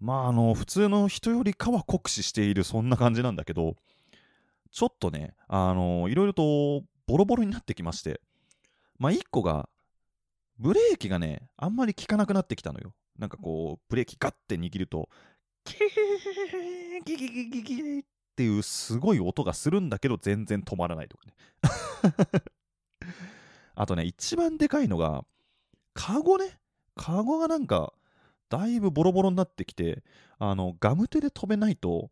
[0.00, 3.76] まああの普通の人よりかは酷使しているそんな感じなんだけど
[4.70, 8.20] ちょっとねあのいろいろとボロボロになってきまして
[8.98, 9.68] まあ1個が
[10.58, 12.92] ブレーキがねあんまり効かなくなってきたのよ。
[13.18, 15.08] なんかこうブレーキガッて握ると
[15.64, 18.02] キーギギギギギっ
[18.36, 21.34] ていうすごい音がするんだけど全然止まらないとかね。
[23.74, 25.24] あとね一番でかいのが
[25.94, 26.58] カゴね。
[26.94, 27.92] カゴがなんか
[28.48, 30.02] だいぶボロボロになってきて、
[30.38, 32.10] あの、ガム手で飛べないと、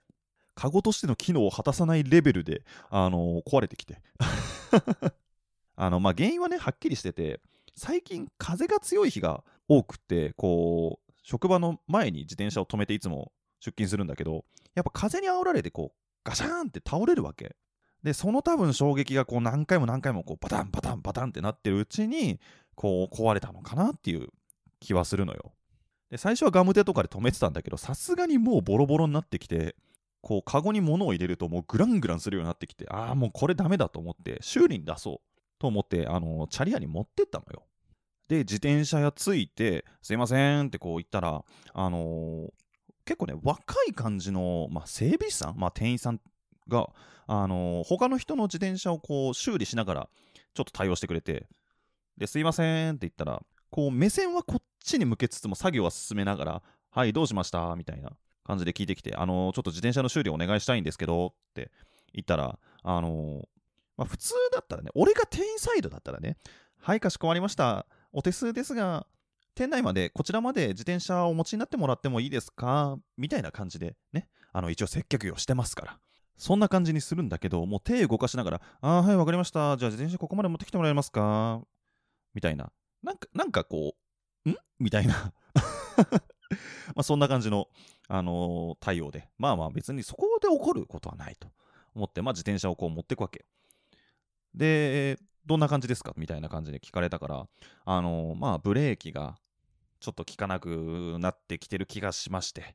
[0.55, 4.01] カゴとしての機能を果たさないレベルで、あの壊れてきて。
[5.77, 7.41] あの、まあ、原因はね、はっきりしてて、
[7.75, 14.45] 最近風が強い日が多くて、こう、職場の前に自転車を止めていつも出勤するんだけど、
[14.75, 17.57] やっぱ風に煽られて、こう、ガシャーンって倒れるわけ。
[18.03, 22.41] で、その多分衝撃がこう何回も何回もこうバタンバタンバタンってなってるうちに、
[22.75, 24.29] こう壊れたのかなっていう
[24.81, 25.53] 気はするのよ。
[26.11, 29.75] で最初はガムテとかで止めてたんだけどさすがにもうボロボロになってきて
[30.23, 35.21] こうカゴに物を入れるともうグラングランするようになってきてああもうこれダメだと思って修理に出そう
[35.59, 37.65] と思ってあのチャリ屋に持ってったのよ。
[38.29, 42.49] で自転車屋ついてすいませんってこう言ったらあのー、
[43.05, 46.21] 結構ね若い感じの、まあ、整備士さん、まあ、店員さん
[46.67, 46.89] が、
[47.29, 50.09] あのー、他の人の自転車をこう修理しながら
[50.55, 51.47] ちょっと対応してくれて
[52.19, 53.41] ですいませんって言ったら
[53.77, 56.63] こう目線はこっちに向けつつも作業は進めながら、
[56.93, 57.77] はい、どうしました？
[57.77, 58.11] みたいな
[58.43, 61.71] 感じで聞いてきて、あのー、ちょっと自転車の修理お願いしたいんですけどって
[62.15, 63.47] 言ったら、あのー、
[63.99, 66.39] まあ、普通だったらね、俺が店員サイドだったらね、
[66.81, 67.85] はい、かしこまりました。
[68.15, 69.07] お手数ですが、
[69.55, 72.97] 店内まで、こちらまで自転車をお持ちになってもらってもいいですか？
[73.19, 75.99] みたいな感じでね、あの、一応接客業してますから。
[76.39, 79.77] そんな感じにするんだけど、もう手動かしながら、ああ、はい、わかりました。
[79.77, 81.61] じゃあ自転車ここまで持ってきてもらえますか？
[82.33, 82.73] みたいな。
[83.07, 83.95] なんか、なんかこ
[84.45, 84.57] う、ん？
[84.81, 85.33] みたいな。
[86.97, 87.69] まそんな感じの、
[88.09, 91.49] あのー、対応で、まあまあ別にそこで起こることはないと。
[91.95, 93.45] 思って、まあ自転車をこう持っていくわけ。
[94.55, 96.15] で、どんな感じですか？
[96.17, 97.47] みたいな感じで聞かれたから、
[97.85, 99.39] あのー、まあブレーキが
[100.01, 102.75] ちょっと効かなくなってきてる気がしまして、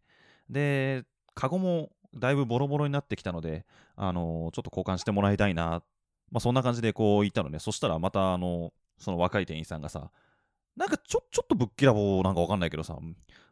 [0.50, 1.04] で、
[1.36, 3.66] カゴもだいぶボロボロになってきたので、
[3.98, 5.84] あのー、ちょっと交換してもらいたいな、
[6.32, 10.12] まあそんな感じでこう言ったのね、そしたらまたあのその若い店員さんがさ、
[10.76, 12.98] なんかちょ、ちょっとぶっきらぼうなんかわかんないけどさ、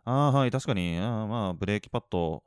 [0.06, 2.44] ああ、はい、確かに、あまあ、ブレーキパッド、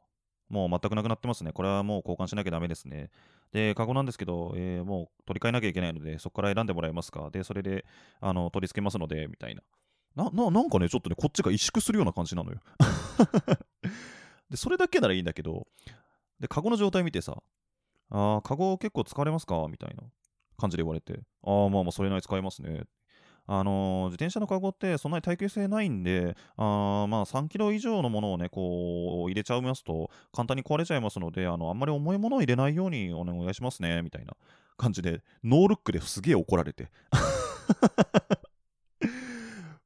[0.49, 1.53] もう全くなくなってますね。
[1.53, 3.11] これはもう交換しなきゃダメですね。
[3.53, 7.31] で、カゴなんですけど、えー、もう取り替えなきゃいけないので、そこから選んでもらえますか。
[7.31, 7.85] で、それで、
[8.21, 9.62] あの、取り付けますので、みたいな。
[10.15, 12.61] な、な、なんかね、ちょっとね、こっちが萎縮するような感じなのよ。
[14.51, 15.67] で、それだけならいいんだけど、
[16.38, 17.43] で、カゴの状態見てさ、
[18.11, 19.67] ああ、カゴ結構使われますか？
[19.71, 20.03] みたいな
[20.62, 22.85] 感じで言われて、ああ、まあまあ、それなり使えますね。
[23.46, 34.37] あのー、自転車のカゴってそんなに耐久性ないんで、あまあ3キロ以上のものをね、こう入れちゃいますと簡単に壊れちゃいますので、あのあんまり重いものを入れないようにお願いしますね、みたいな
[34.77, 36.88] 感じで、ノールックですげえ怒られて。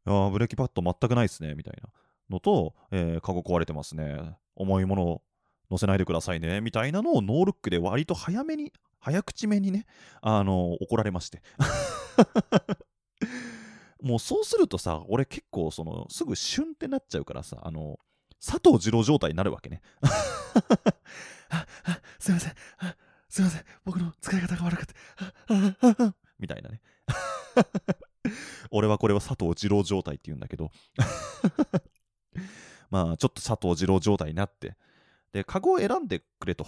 [0.09, 1.89] あブレーキパッド全くないっすね、みたいな
[2.29, 4.37] のと、えー、カゴ壊れてますね。
[4.55, 5.23] 重いものを
[5.71, 9.87] 乗せないでくださいね、みたいなのをノールックで割と早めに、早口めにね、
[10.21, 11.43] あのー、怒られまして
[14.03, 17.99] もうそうするとさ、俺結構そのすぐシュンってなっちゃうからさ、あの、
[18.45, 19.81] 佐藤二郎状態になるわけね。
[21.49, 22.55] あ、あ、すいません。
[22.79, 22.97] あ、
[23.29, 23.65] すいません。
[23.85, 24.95] 僕の使い方が悪くて。
[26.39, 26.83] みたいなね。
[28.71, 30.71] 俺はこれは佐藤二郎状態って言うんだけど
[32.91, 34.77] まあちょっと佐藤二郎状態になって
[35.33, 36.67] でカゴを選んでくれと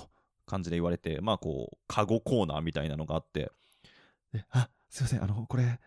[0.48, 3.52] 感じで言われてまあこうカゴコーナーみたいなのがあって
[4.32, 5.78] であすいませんあのこれ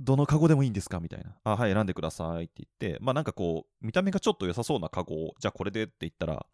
[0.00, 1.00] どのカゴでもいいんですか？
[1.00, 1.34] みたいな。
[1.42, 6.46] あ、はい、選んでくださいって言って、まあなんかこう、見た目がちょっと良さそうなカゴを、じゃあこれでって言ったら、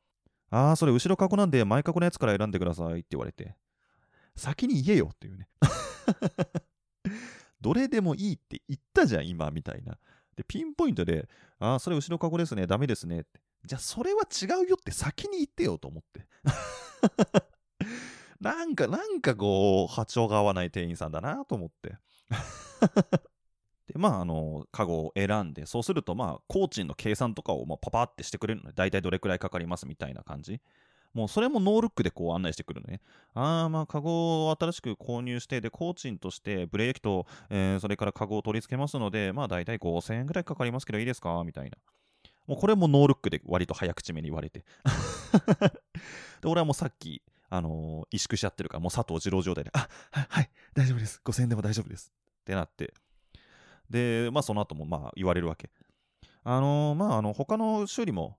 [0.51, 3.55] ああ、それ後ろカゴなんで前カゴのやつから選んでくださいって言われて、
[4.35, 5.49] 先に言えよっていうね。
[7.61, 9.99] どれでもいいって言ったじゃん、今、みたいな。
[10.37, 13.43] で、ピンポイントで、ああ、それ後ろカゴですね、ダメですねって。
[13.67, 16.27] じゃあ、それは違うよって先に言ってよと思って。
[18.41, 21.97] なんか、なんかこう、波長が合わない店員さんだなと思って。
[23.87, 30.61] で、まあ、あの、カゴを選んで、そうすると、まあ、工賃の計算とかを、まあ、パパってしてくれるので、大体どれくらいかかりますみたいな感じ。
[31.13, 33.01] もうそれもノールックでこう案内してくるのね。
[33.35, 41.43] ああ、まあ、カゴを新しく購入して、で、工賃としてブレーキと、えー、それからカゴを取り付けますので、まあ、大体5000円ぐらいかかりますけどいいですか？
[41.45, 41.77] みたいな。
[42.47, 44.65] もうこれもノールックで割と早口めに言われて。
[46.43, 51.21] で、俺はもうさっき、あのー、萎縮しちゃってるから、もう佐藤二郎状態で、あ、はい、はい、大丈夫です。
[51.25, 52.13] 5000円でも大丈夫です。
[52.43, 52.95] ってなって。
[53.89, 55.71] で、まあ、その後もまあ言われるわけ。
[56.43, 58.39] あのー、まあ、あの、他の修理も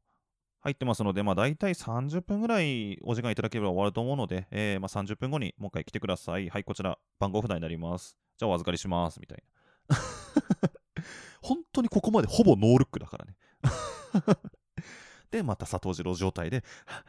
[0.61, 6.49] 入ってますので、まあ、大体30分ぐらいお時間いただければ終わると思うので、えー、まあ、30分後にもう一回来てください。
[6.49, 8.17] はい、こちら、番号札になります。
[8.37, 9.19] じゃあ、お預かりします。
[9.19, 9.43] みたい
[9.89, 9.97] な。
[11.41, 13.35] 本当にここまでほぼノールックだからね。
[15.32, 16.63] で、また佐藤二郎状態で、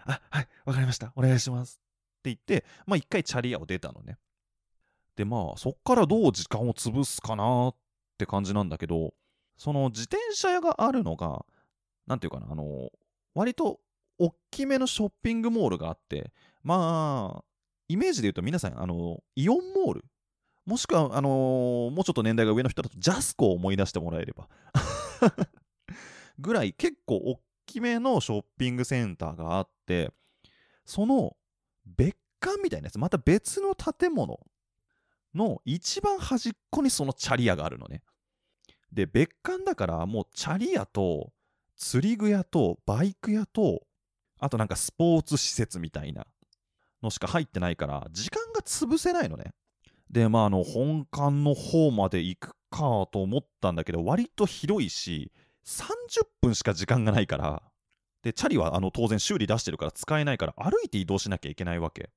[0.05, 1.13] あ、はい、わかりました。
[1.17, 1.81] お願いします。
[2.19, 4.19] って言って、まあ、一回チャリアを出たのね。
[5.17, 7.75] で、まあ、そっからどう時間を潰すかなっ
[8.19, 9.15] て感じなんだけど、
[9.57, 11.45] その自転車屋があるのが、
[12.07, 12.91] なんていうかな、あの、
[13.35, 13.81] 割と
[14.19, 17.45] 大きめのショッピングモールがあって、まあ、
[17.89, 20.05] イメージで言うと皆さん、あの、イオンモール、
[20.67, 24.49] もしくは、あのー、もうちょっと年代が上の人だとジャスコを思い出してもらえれば
[26.39, 30.13] ぐらい結構大きめのショッピングセンターがあって、
[30.85, 31.37] その
[31.85, 34.39] 別館みたいなやつ、また別の建物
[35.35, 38.03] の一番端っこにそのチャリ屋があるのね。
[38.93, 41.33] で、別館だからもうチャリ屋と
[41.77, 43.83] 釣り具屋とバイク屋と、
[44.39, 46.27] あとなんかスポーツ施設みたいな
[47.03, 49.53] のしか入ってないから、時間が潰せないのね。
[50.11, 55.33] で、まあ、あの、本館の方まで行くかと思ったんだけど、割と広いし、
[55.67, 57.63] 30分しか時間がないから、
[58.23, 62.11] で、チャリはあの当然修理出してるから使えないから、歩いて移動しなきゃいけないわけ。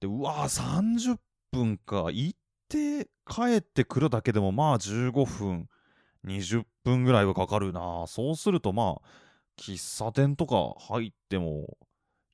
[0.00, 1.18] で、うわぁ、30
[1.50, 2.10] 分か。
[2.10, 5.68] 行って帰ってくるだけでもまあ15分、
[6.26, 8.04] 20分ぐらいはかかるな。
[8.06, 9.08] そうするとまあ、
[9.58, 11.76] 喫茶店とか入っても、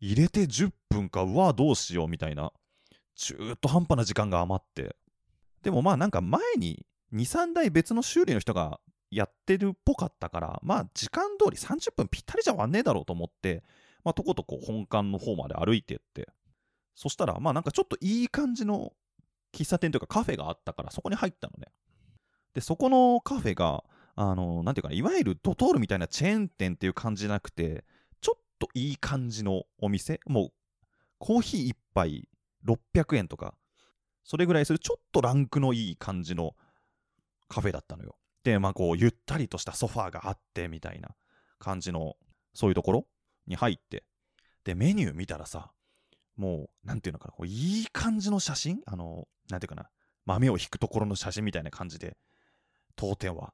[0.01, 2.53] 入れて10分か、うわ、どうしようみたいな、
[3.17, 4.97] 中途半端な時間が余って。
[5.63, 13.63] でもまあなんか前に2、3台別の修理の人がやってるっぽかったから、まあ時間通り30分ぴったりじゃ終わんねえだろうと思って、
[14.05, 16.29] まあとことこ本館の方まで歩いてって、
[16.95, 18.93] そしたらまあなんかちょっといい感じの
[19.53, 21.69] 喫茶店というかカフェがあったからそこに入ったのね。
[22.55, 23.85] で、そこのカフェが、
[24.17, 27.85] あの、なんていうかな、いわゆるドトールみたいなチェーン店っていう感じじゃなくて、
[28.21, 30.53] ちょっといい感じのお店、もう
[31.19, 32.29] コーヒー1杯
[32.67, 33.55] 600円とか、
[34.25, 36.55] それぐらいするちょっとランクのいい感じの
[37.49, 38.18] カフェだったのよ。
[38.49, 41.11] で、まあこう、ゆったりとしたソファーがあってみたいな
[41.59, 42.17] 感じの、
[42.55, 43.07] そういうところ
[43.47, 44.05] に入って、
[44.65, 45.71] で、メニュー見たらさ、
[46.37, 48.81] もう、なんていうのかな、こういい感じの写真？
[48.87, 49.91] あの、なんていうかな、
[50.25, 52.17] 豆を引くところの写真みたいな感じで、
[52.97, 53.53] 当店は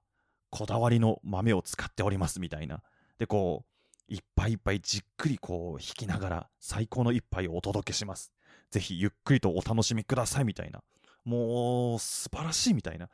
[0.50, 2.82] こだわりの豆を使っておりますみたいな。
[3.18, 3.64] で、こ
[4.08, 8.32] う、いっぱいいっぱいじっくりこう引きながら最高の一杯をお届けします。
[8.70, 10.82] ぜひゆっくりとお楽しみくださいみたいな。
[11.24, 13.08] もう素晴らしいみたいな。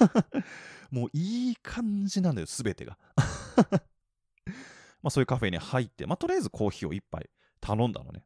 [0.90, 2.98] もういい感じなんだよ、すべてが。
[5.02, 7.28] まあそういうカフェに入って、まあとりあえずコーヒーを一杯
[7.60, 8.24] 頼んだのね。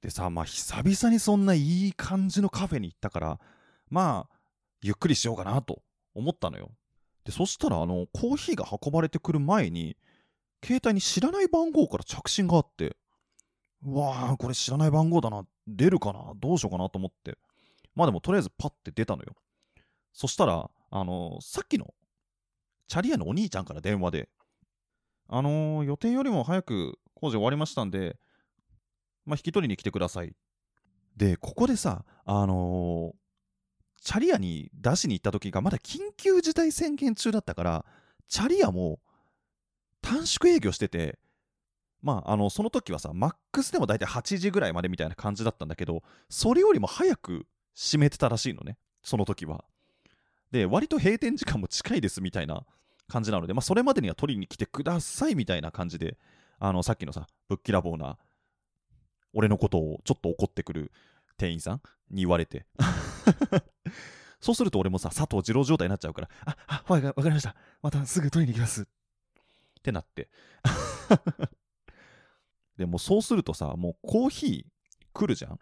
[0.00, 3.40] でさ、まあ久々にそんないい感じのカフェに行ったから、
[3.88, 4.36] まあ、
[4.80, 5.82] ゆっくりしようかなと
[6.14, 6.70] 思ったのよ。
[7.24, 9.96] で、そしたら、あの、コーヒーが運ばれてくる前に、
[10.64, 12.96] 携帯に知らない番号から着信があって、
[13.84, 17.36] うわー、これ知らない番号だな、出るかな、どうしようかなと思って、
[17.94, 19.34] まあでもとりあえずパッて出たのよ。
[20.12, 21.94] そしたら、あのー、さっきの、
[22.88, 24.28] チャリアのお兄ちゃんから電話で、
[25.28, 28.18] あのー、予定よりも早く工事終わりましたんで、
[29.24, 30.34] まあ、引き取りに来てください。
[31.16, 37.84] で、ここでさ、あのー、チャリアに出しに行った時がまだ緊急事態宣言中だったから、
[38.28, 38.98] チャリアも
[40.00, 41.18] 短縮営業してて、
[42.02, 49.64] まあ、あの、その時はさ、マックスでも大体8時ぐらいまでみたいな感じだったんだけど、それよりも早く閉めてたらしいのね、その時は。
[50.52, 52.64] で、割と閉店時間も近いですみたいな
[53.08, 56.18] 感じなので、まあ、それまでには取りに来てくださいみたいな感じで、
[56.58, 58.18] あの、さっきのさ、ぶっきらぼうな、
[59.32, 60.92] 俺のことをちょっと怒ってくる
[61.38, 62.66] 店員さんに言われて。
[64.40, 67.56] そうすると俺もさ、佐藤二郎状態になっちゃうから、あ、あ、わかりました。
[67.80, 68.82] またすぐ取りに行きます。
[68.82, 68.86] っ
[69.82, 70.28] てなって。
[72.76, 74.64] でもそうするとさ、もうコーヒー
[75.12, 75.58] 来るじゃん。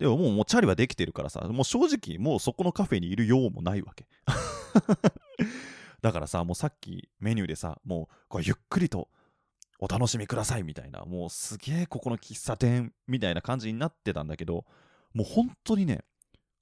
[0.00, 4.06] でももうもうチャリはできてるからさ、もう正直もうそこのカフェにいるようもないわけ。
[6.00, 9.10] だからさ、もうさっきメニューでさ、もうこれゆっくりと
[9.78, 14.64] お楽しみくださいみたいな、もうすげえここの喫茶店みたいな感じになってたんだけど、
[15.12, 16.02] もう本当にね、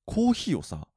[0.05, 0.89] コーヒーをさ、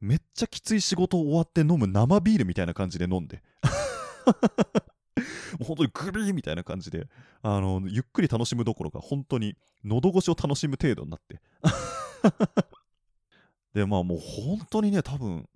[0.00, 3.40] めっちゃきつい仕事終わって飲む生ビールみたいな感じで飲んで。
[5.58, 7.08] もう本当にグビーみたいな感じで、
[7.42, 11.40] あの、ゆっくり楽しむどころか、本当に喉越しを楽しむ程度になって。
[13.74, 15.48] で、まあもう本当にね、多分、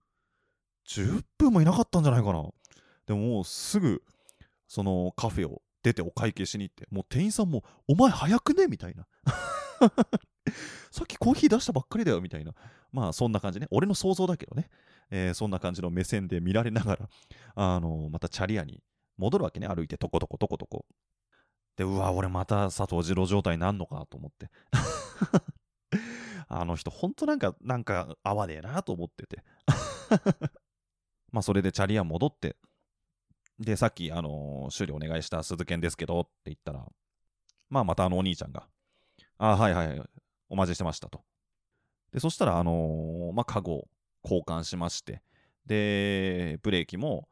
[0.87, 2.45] 10分もいなかったんじゃないかな。
[3.07, 4.03] でももうすぐ、
[4.69, 8.67] そのカフェを出てお会計しに行って、もう店員さんも、お前早くね？
[8.67, 9.07] みたいな。
[10.91, 12.21] さっきコーヒー出したばっかりだよ？
[12.21, 12.55] みたいな。
[12.93, 13.67] まあそんな感じね。
[13.71, 14.69] 俺の想像だけどね。
[15.11, 17.09] えー、そんな感じの目線で見られながら、
[17.55, 18.83] あの、またチャリアに
[19.17, 20.87] 戻るわけね、歩いてとことことことこ。
[21.77, 24.51] で、うわ、俺また佐藤二郎状態になんのかと思って。
[26.49, 29.43] あの人、ほんとなんか、なんか合わねえなと思ってて。
[31.33, 32.57] まあ、それでチャリア戻って、
[33.59, 36.87] で、さっき、あのー、修理お願いした鈴剣ですけどって言ったら、
[37.69, 38.69] まあ、またあのお兄ちゃんが、
[39.39, 40.03] あはいはい、
[40.49, 41.25] お待ちしてましたと。
[42.13, 43.89] で、そしたら、あのー、まあ、カゴを
[44.23, 45.23] 交換しまして、
[45.67, 47.29] で、ブレーキも、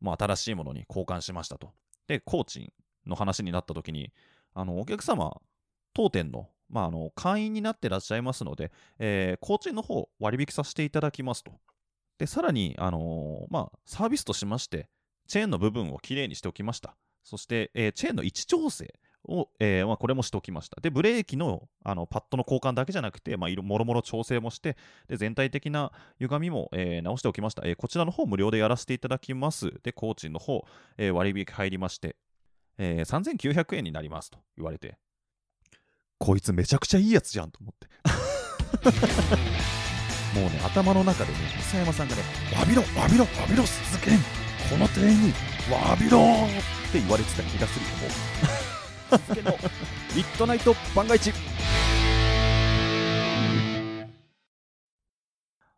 [0.00, 1.72] まあ、新しいものに交換しましたと。
[2.06, 2.72] で、工賃
[3.06, 4.12] の話になった時に、
[4.54, 5.40] あの、お客様、
[5.94, 11.52] 当店の、まあ、あの、会員になってらっしゃいますので、えー、工賃の方、割引させていただきますと。
[12.18, 14.88] で、さらに、あのー、まあ、サービスとしまして、
[15.26, 16.96] チェーンの部分をきれいにしておきました。
[17.22, 18.92] そして、えー、チェーンの位置調整
[19.28, 20.80] を、えーまあ、これもしておきました。
[20.80, 24.76] で、ブレーキのあのパッドの交換だけじゃなくて、まあ、もろもろ調整もして、
[25.08, 27.76] で全体的な歪みも、えー、直しておきました、えー。
[27.76, 29.72] こちらの方無料でやらせていただきます。
[29.82, 30.64] で、工賃の方、
[30.98, 32.16] えー、割引入りまして、
[32.78, 34.96] えー、3900円になりますと言われて、
[36.18, 37.88] こいつめちゃくちゃいいやつじゃんと思って。
[40.34, 42.22] もうね、頭の中でね、磯山さんがね、
[42.56, 44.10] わびろ、わびろ、わびろ、鈴木
[44.70, 45.32] この店員に、
[45.72, 48.59] わびろって言われてた気がするけ
[49.10, 49.52] ど、続の
[50.14, 51.32] ミッドナイト番外地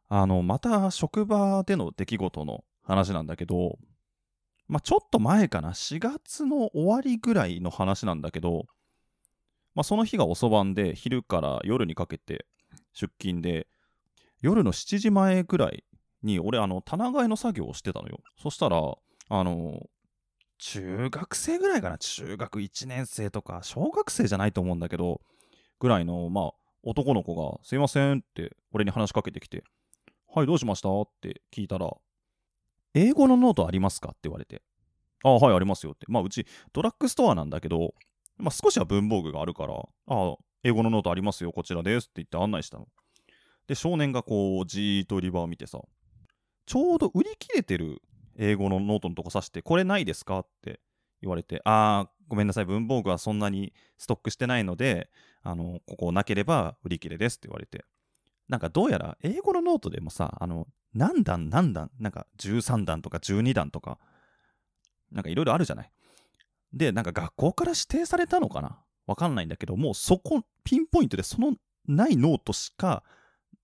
[0.08, 3.78] あのまた職場での出来事の話なんだけど、
[4.68, 8.66] まあ、ちょっと前かな4月の終わりぐらいの話なんだけど、
[9.74, 12.44] まあ、その日が遅番で昼から夜にかけて
[12.92, 13.68] 出勤で
[14.42, 15.84] 夜の7時前ぐらい
[16.22, 18.20] に俺あの棚替えの作業をしてたのよ。
[18.36, 19.86] そしたらあの
[20.64, 21.98] 中学生ぐらいかな？
[21.98, 25.20] 中学1年生とか小学生じゃないと思うんだけど
[25.80, 26.50] ぐらいのまあ
[26.84, 29.64] 男の子が「すいません」って俺に話しかけてきて
[30.32, 31.90] 「はいどうしました?」って聞いたら
[32.94, 34.62] 「英語のノートありますか?」って言われて
[35.24, 37.94] 「ああはいありますよ」ってまあうちドラッグストアなんだけど、
[38.36, 39.74] まあ、少しは文房具があるから
[40.06, 42.86] 「ああ英語のノートありますよこちらです」って言って案内したの
[43.66, 45.80] で少年がこうじーっと売り場を見てさ
[46.66, 48.00] ちょうど売り切れてる
[48.36, 50.80] 英語のノートのとこ指して、これないですかって
[51.20, 55.10] 言われて、あー、ごめんなさい、文房具はそんなにストックしてないので、
[55.42, 57.84] あの、ここなければ売り切れですって言われて。
[58.48, 63.98] なんかどうやら英語のノートでもさ、あの、何段何段、なんか13段とか12段とか、
[65.10, 65.92] なんかいろいろあるじゃない。
[66.72, 68.82] で、なんか学校から指定されたのかな？
[69.06, 71.54] わかんないんだけど、もうそこ、ピンポイントでその
[71.86, 73.02] ないノートしか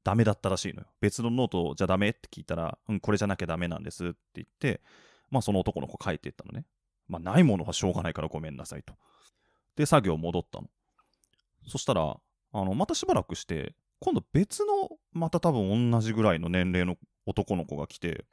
[0.08, 0.86] ダメだったらしいのよ。
[1.02, 4.80] 別のノートじゃダメって聞いたら、うん、これじゃなきゃダメなんですって言って、
[5.30, 6.64] まあその男の子帰っていったのね。
[7.08, 8.94] まあないものはしょうがないからごめんなさいと。
[9.76, 10.68] で、作業戻ったの。
[11.66, 12.16] そしたら、
[12.52, 16.96] あの、またしばらくして、今度別の、また多分同じぐらいの年齢の
[17.26, 18.24] 男の子が来て、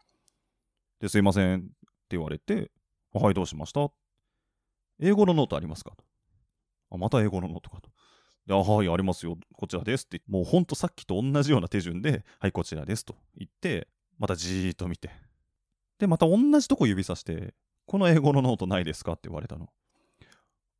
[1.01, 1.67] で、すいませんって
[2.11, 2.71] 言われて、
[3.11, 3.91] はい、どうしました？
[5.01, 5.91] 英語のノートありますか？
[5.91, 6.05] と。
[6.91, 7.89] あ、また英語のノートかと。
[8.49, 9.37] あはい、ありますよ。
[9.53, 10.21] こちらですって。
[10.27, 13.87] もうほんとさっきと同じような手順で、はい、こちらですと言って、
[14.19, 15.09] またじーっと見て。
[15.97, 17.53] で、また同じとこ指さして、
[17.85, 19.69] この英語のノートないですかって言われたの。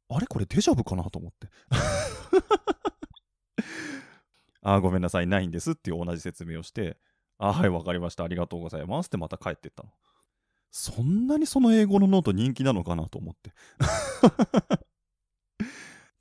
[0.09, 0.27] あれ？
[0.27, 1.47] これデジャブかなと思って。
[4.61, 6.97] あごめんなさい、ないんですっていう同じ説明をして、
[7.37, 8.23] あはい、わかりました。
[8.23, 9.89] ありがとうございますってまた帰ってったの。
[10.71, 13.51] そんなにその英語のノート人気なのかなと思って。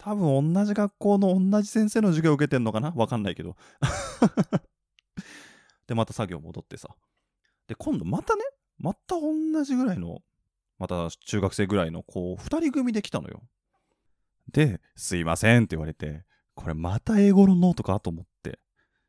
[0.05, 2.93] 多分同じ学校の同じ先生の授業を受けてんのかな？
[2.95, 3.57] わかんないけど。
[5.89, 6.95] で、また作業戻ってさ。
[7.69, 8.43] で、今度またね、
[8.77, 10.21] また同じぐらいの、
[10.79, 13.45] また中学生ぐらいの子、2人組で来たのよ。
[14.53, 17.99] で、すいませんって言われて、これまた英語のノートか？
[17.99, 18.61] と思って。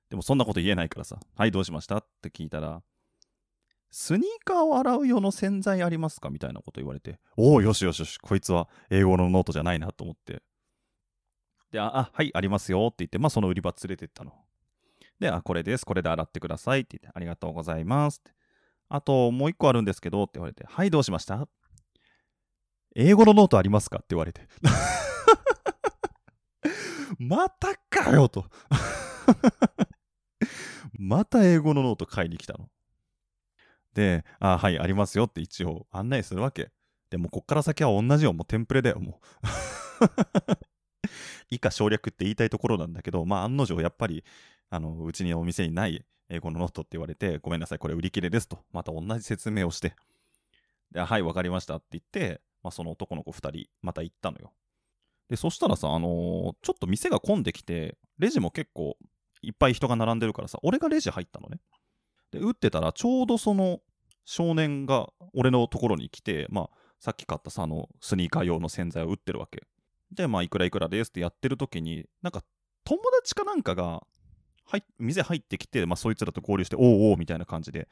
[0.09, 1.97] でもそんなこと言えないからさ、はい、どうしました？
[1.97, 2.81] って聞いたら、
[3.91, 6.29] スニーカーを洗う用の洗剤ありますか？
[6.29, 10.41] みたいなこと言われて、おお、よしよしよし、こいつは英語のノートじゃないなと思って。
[11.72, 14.34] で、あ、あはい、ありますよって言って、まあその売り場連れてったの。
[15.20, 18.32] で、あ、これです、これで洗ってくださいって言って、ありがとうございますって。
[18.89, 21.47] あと、もう一個あるんですけどって言われて、はい、どうしました？
[22.95, 23.97] 英語のノートありますか？
[23.97, 24.47] って言われて。
[27.20, 28.45] またかよと
[30.97, 32.70] また英語のノート買いに来たの。
[33.93, 36.72] で、あ、はい、ありますよって一応案内するわけ。
[37.09, 38.34] でも、こっから先は同じよ。
[38.34, 39.26] もうテンプレだよ、もう。
[41.49, 44.23] 以下省略って言いたいところなんだけど、まあ、案の定、やっぱり、
[44.69, 48.63] あの、うちにお店にない英語のノートって言われて、ごめんなさい、これ売り切れですと。
[48.71, 49.95] また同じ説明をして。
[50.91, 54.53] で、はい、わかりましたって言って、まあ、その男の子2人、また行ったのよ。
[55.29, 58.97] で、そしたらさ、あのー、ちょっと店が混んできて、レジも結構
[59.41, 61.59] いっぱい人が並んでるからさ、俺がレジ入ったのね。
[62.31, 63.81] で、打ってたら、ちょうどその
[64.25, 69.63] 少年が俺のところに来て、まあ、さっき買ったさ、あの、スニーカー用の洗剤を打ってるわけ。
[70.11, 72.43] で、まあ、いくらいくらですってやってる時に、なんか、
[72.83, 74.05] 友達かなんかが、
[74.65, 77.87] はい、店入ってきて、まあ、そいつらと合流して、おうおうみたいな感じで、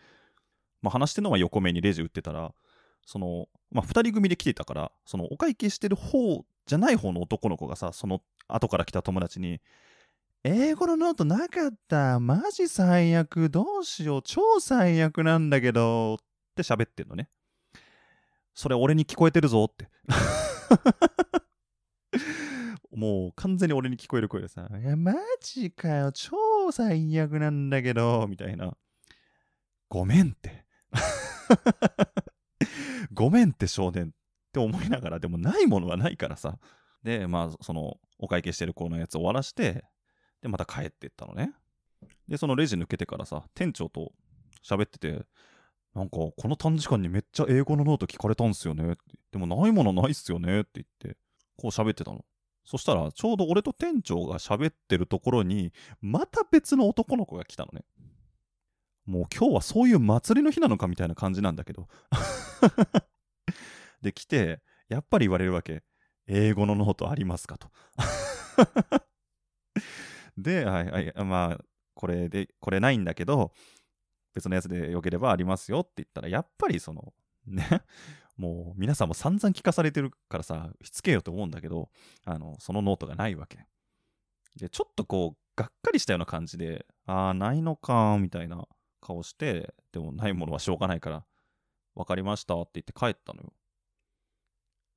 [0.81, 2.53] まあ、話してるのは横目にレジ打ってたら、
[3.05, 9.61] その、まあ、2人組で来てたから、そのお会計してる方じゃない方の男の子がさ、その後から来た友達に、
[10.45, 12.19] 英語のノートなかった。
[12.19, 13.49] マジ最悪。
[13.49, 14.21] どうしよう。
[14.23, 16.15] 超最悪なんだけど。
[16.15, 16.17] っ
[16.55, 17.29] て喋ってんのね。
[18.53, 19.87] それ俺に聞こえてるぞって。
[22.95, 26.11] もう完全に俺に聞こえる声でさ、いや、マジかよ。
[26.11, 28.27] 超最悪なんだけど。
[28.27, 28.75] みたいな。
[29.89, 30.65] ごめんって。
[33.13, 34.09] ごめんって少年っ
[34.51, 36.59] て思いながら、でもないものはないからさ。
[37.03, 39.85] で、まあ、その、お会計してる子のやつ終わらして、
[40.41, 41.53] で、また帰ってったのね。
[42.27, 44.13] で、そのレジ抜けてからさ、店長と
[44.63, 45.25] 喋ってて、
[45.95, 48.95] なんか、この短時間にめっちゃ英語のノート聞かれたんすよね。
[49.31, 50.61] でも、ないものないっすよね。
[50.61, 51.17] って言って、
[51.57, 52.23] こう喋ってたの。
[52.65, 57.83] そしたら、ちょうど俺と店長が喋ってるところに、また別の男の子が来たのね。
[59.05, 61.87] もう今日はそういう祭りの日なのかみたいな感じなんだけど。
[64.01, 65.83] で、来て、やっぱり言われるわけ。
[66.25, 67.69] 英語のノートありますかと。
[70.37, 73.51] で、はいはい、まあ、これで、これないんだけど、
[74.33, 77.13] 別のやつでよければありますよって言ったら、やっぱりその、
[77.45, 77.67] ね、
[78.37, 81.89] もう皆さんも散々聞かされてるからさ、しつけようと思うんだけど、
[82.25, 83.65] あの、そのノートがないわけ。
[84.55, 88.67] で、ちょっとこう、がっかりしたような感じで、ああ、ないのか、みたいな
[89.01, 91.25] 顔して、でもないものはしょうがないから、
[91.93, 93.53] わかりましたって言って帰ったのよ。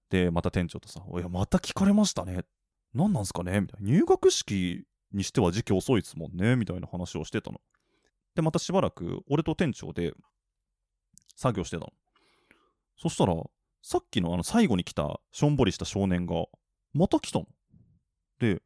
[0.08, 2.44] で、また店長とさ、いや、また聞かれましたね。
[2.94, 3.60] 何なんすかね？
[3.60, 3.86] みたいな。
[3.90, 6.56] 入学式にしては時期遅いですもんね？
[6.56, 7.60] みたいな話をしてたの。
[8.34, 10.14] で、またしばらく、俺と店長で
[11.34, 11.92] 作業してたの。
[12.96, 13.34] そしたら、
[13.82, 16.46] さっきのあの最後に来たしょんぼりした少年が、
[16.92, 17.46] また来たの？
[18.38, 18.62] で、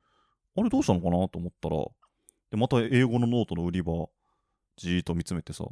[0.56, 1.76] あれどうしたのかなと思ったら、
[2.50, 4.08] で、また英語のノートの売り場、
[4.76, 5.64] じーっと見つめてさ、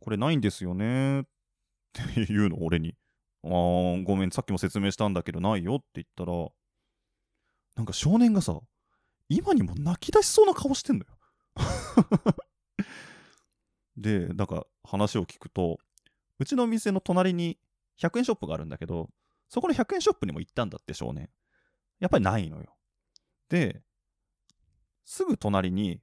[0.00, 1.20] これないんですよね？
[1.20, 1.22] っ
[1.92, 2.96] て言うの、俺に。
[3.44, 6.48] あー、ごめん、さっきも説明したんだけど、ないよって言ったら、
[7.76, 8.60] なんか少年がさ、
[9.28, 11.10] 今にも泣き出しそうな顔してんのよ
[13.96, 15.78] で、なんか話を聞くと、
[16.38, 17.58] うちの店の隣に
[18.00, 19.10] 100円ショップがあるんだけど、
[19.48, 21.28] そこの100円ショップにも行ったんだって少年。
[22.00, 22.74] やっぱりないのよ。
[23.48, 23.82] で、
[25.04, 26.00] すぐ隣に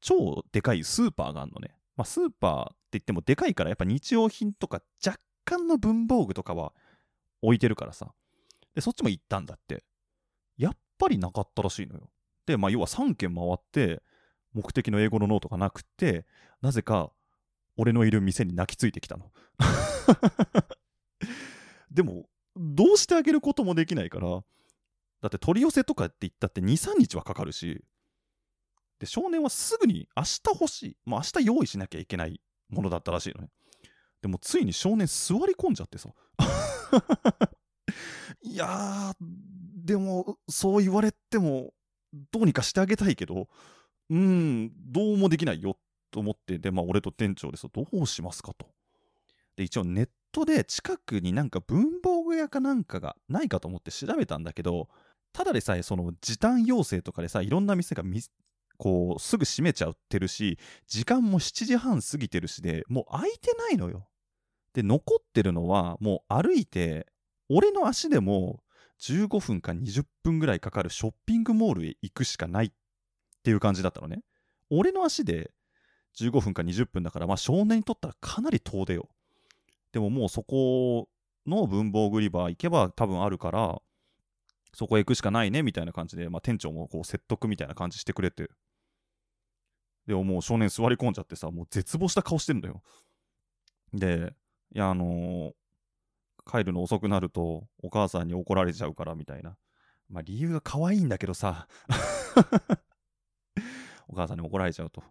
[0.00, 1.76] 超でかいスーパーがあるのね。
[1.96, 6.72] まあ、スーパーって言ってもでかいからやっぱ日用品とか若干の文房具とかは
[7.42, 8.12] 置いてるからさ。
[8.74, 9.84] で、そっちも行ったんだって。
[10.56, 12.10] やっぱりなかったらしいのよ。
[12.46, 14.02] で、まあ、要は3軒回って、
[14.52, 16.26] 目的の英語のノートがなくて、
[16.62, 17.10] なぜか
[17.76, 19.32] 俺のいる店に泣きついてきたの。
[21.94, 22.26] でも、
[22.56, 24.42] どうしてあげることもできないから、だ
[25.28, 27.82] って取り寄せとかって言ったって2、3日はかかるし、
[28.98, 33.48] で、少年はすぐに明日欲しい、もう明日用意しなきゃいけないものだったらしいのね。
[34.22, 36.10] でもついに少年座り込んじゃってさ。
[38.42, 39.14] いやー、
[39.84, 41.72] でもそう言われても
[42.32, 43.48] どうにかしてあげたいけど、
[44.10, 45.78] うん、どうもできないよ
[46.10, 48.66] と思って、で、まあ俺と店長でさ、どうしますかと。
[49.56, 54.88] で、一応ネットで近くになんか文房具屋かなんかがないかと思って調べたんだけど、
[55.32, 58.02] ただでさえその時短要請とかでさ、いろんな店が
[58.76, 60.58] こう、すぐ閉めちゃってるし、
[60.88, 64.08] 時間も7時半過ぎてるしで、もう空いてないのよ。
[64.72, 67.06] で、残ってるのは、もう歩いて、
[67.48, 68.62] 俺の足でも
[69.00, 72.72] 15分か20分ぐらいかかるショッピングモールへ行くしかないっ
[73.44, 74.22] ていう感じだったのね。
[74.70, 75.52] 俺の足で
[76.18, 79.08] 15分か20分だから、まあ少年にとったらかなり遠出よ。
[79.94, 81.08] でももうそこ
[81.46, 83.80] の文房具売り場行けば多分あるから、
[84.74, 88.50] そこへ行くしかないねみたいな感じで、まあ、店長もこう説得みたいな感じしてくれて。
[90.08, 92.82] でももう少年座り込んじゃってさ、もう絶望した顔してんだよ。
[93.92, 94.34] で、
[94.74, 99.56] いや、あのー、帰るの遅くなるとお母さんに怒られちゃうからみたいな。
[100.08, 101.68] まあ理由が可愛いんだけどさ。
[104.08, 105.04] お母さんに怒られちゃうと。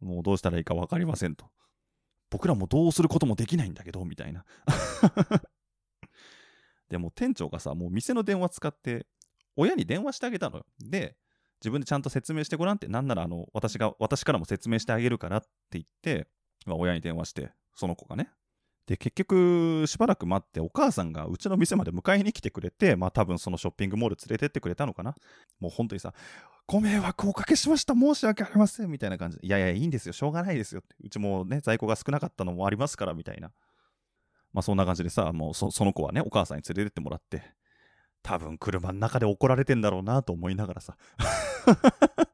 [0.00, 1.48] もうどうしたらいいか分かりませんと。
[2.30, 4.44] 僕らもどうすることもできないんだけど、みたいな。
[6.88, 9.06] でも店長がさ、もう店の電話使って、
[9.56, 10.66] 親に電話してあげたのよ。
[10.78, 11.16] で、
[11.60, 16.28] 自分でちゃんと説明してごらんって、なんならあの、私が、私からも説明してあげるからって言って、
[16.66, 18.30] まあ、親に電話して、その子がね。
[18.86, 25.14] で、結局、しばらく待って、お母さんがうちの店まで迎えに来てくれて、まあ多分そのショッピングモール連れてってくれたのかな。
[25.60, 26.12] もう本当にさ、
[26.70, 30.94] ご迷惑をおかけしました、申し訳ありません、みたいな感じで、いやいや、いいんですよ、しょうがないですよって。
[31.02, 33.50] うちもね、在庫が少なかったのもありますから、みたいな。
[34.52, 37.42] まあそんな感じでさ、もうその子はね、お母さんに連れてってもらって、
[38.22, 40.96] 多分車の中で怒られてんだろうなと思いながらさ。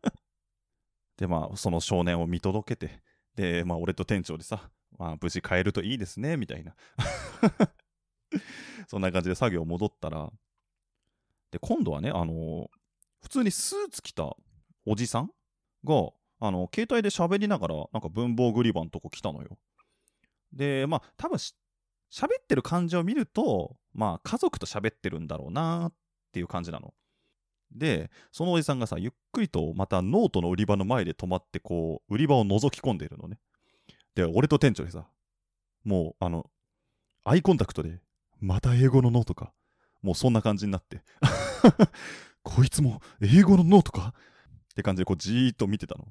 [1.17, 3.03] で、まあその少年を見届けて、
[3.37, 6.77] で、まあ俺と店長でさ、まあ無事帰るといいですね、みたいな。
[8.87, 10.31] そんな感じで作業戻ったら、
[11.53, 12.69] で、今度はね、あのー、
[13.27, 14.37] 普通にスーツ着た
[14.87, 15.31] おじさん
[15.85, 19.59] が、あの、携帯で喋りながら、なんか文房具売り場のとこ来たのよ。
[20.53, 25.93] で、まあ、多分喋ってる感じを見ると、まあ家族と喋ってるんだろうなっ
[26.31, 26.95] ていう感じなの。
[27.75, 33.41] で、そのおじさんがさ、ゆっくりとまたノートの売り場の前で止まって、こう、売り場を覗き込んでいるのね。
[34.15, 35.09] で、俺と店長でさ、
[35.83, 36.49] もう、あの、
[37.25, 37.99] アイコンタクトで、
[38.39, 39.53] また英語のノートか。
[40.01, 41.03] もうそんな感じになって。
[42.47, 44.15] こいつも英語のノートか？
[44.15, 46.07] って感じでこうじーっと見てたの。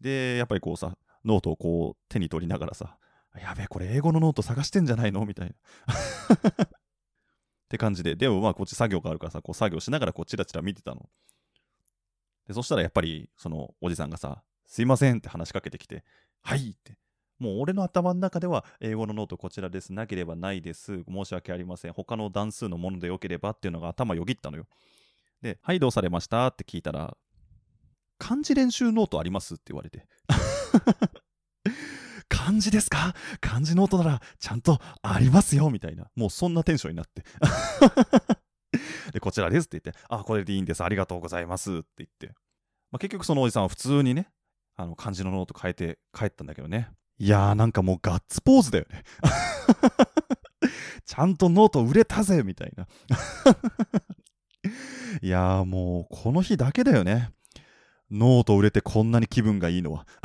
[0.00, 2.96] で、やっぱりこうさ、ノートをこう手に取りながらさ、
[3.36, 5.26] やべえ、これ英語のノート探してんじゃないの？
[5.26, 5.54] みたいな。
[6.64, 6.68] っ
[7.68, 11.08] て感じで、でもまあこっち作業があるからさ、こう作業しながらこうチラチラ見てたの。
[12.46, 16.04] で、そしたらやっぱりそのおじさんがさ、すいませんって話しかけてきて、
[16.42, 16.96] はいって。
[17.40, 19.92] もう俺の頭の中では英語のノートこちらです。
[19.92, 21.02] なければないです。
[21.08, 21.92] 申し訳ありません。
[21.92, 24.66] 他の段数のものでよければっていうのが頭よぎったのよ。
[25.42, 26.48] で、はい、どうされました？
[26.48, 27.16] って聞いたら、
[28.18, 29.54] 漢字練習ノートあります？
[29.54, 30.06] って言われて。
[32.28, 36.08] 漢字ですか漢字ノートならちゃんとありますよみたいな。
[36.14, 37.22] もうそんなテンションになって
[39.12, 40.82] で、こちらですって言って、あ、これでいいんです。
[40.84, 42.28] ありがとうございますって言って。
[42.90, 44.30] まあ、結局そのおじさんは普通にね、
[44.76, 46.90] あの漢字のノート買えて帰ったんだけどね。
[47.18, 49.02] いやーなんかもうガッツポーズだよね。
[51.04, 52.86] ちゃんとノート売れたぜみたいな。
[55.22, 57.30] いやーもうこの日だけだよね。
[58.10, 60.06] ノート売れてこんなに気分がいいのは。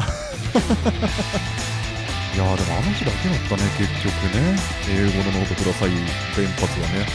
[2.36, 4.58] いやーでもあの日だけだったね、結局ね。
[4.90, 7.06] 英語のノートください連発はね。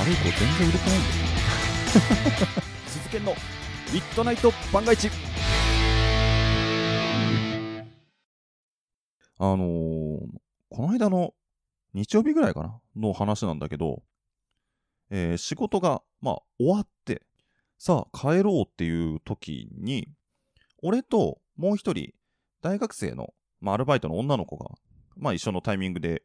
[0.00, 1.24] あれ以降全然売れてないんだよ。
[2.88, 3.34] 続けんの、
[3.92, 5.10] ミッドナイト万が一。
[9.38, 10.20] あのー、
[10.70, 11.34] この間の
[11.92, 14.02] 日曜日ぐらいかなの話なんだけど、
[15.10, 17.22] えー、仕事が、まあ、終わって、
[17.78, 20.08] さあ、帰ろうっていう時に、
[20.82, 22.14] 俺ともう一人、
[22.62, 24.70] 大学生のまあ、アルバイトの女の子が、
[25.16, 26.22] まあ、一緒のタイミングで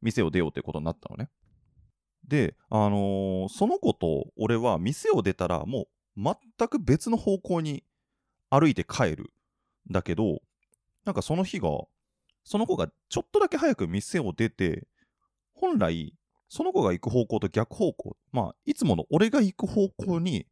[0.00, 1.28] 店を出ようってことになったのね。
[2.26, 5.86] で、あのー、その子と俺は店を出たらも
[6.16, 7.82] う全く別の方向に
[8.48, 9.32] 歩いて帰る。
[9.90, 10.38] だけど、
[11.04, 11.68] なんかその日が、
[12.44, 14.86] その子がちょっとだけ早く店を出て、
[15.52, 16.14] 本来、
[16.50, 20.46] その子が行く方向と逆方向、まあ、いつもの俺が行く方向に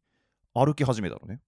[0.53, 1.41] 歩き始めたのね。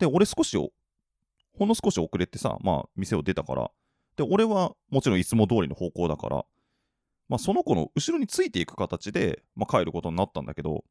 [0.00, 3.70] で、俺少しほんの少し遅れてさ、まあ、店を出たから、
[4.16, 6.44] で、俺はもちろんいつも通りの方向だから、
[7.28, 10.84] まあ、その子の後ろについていく形で、まあ、帰ることになったんだけど、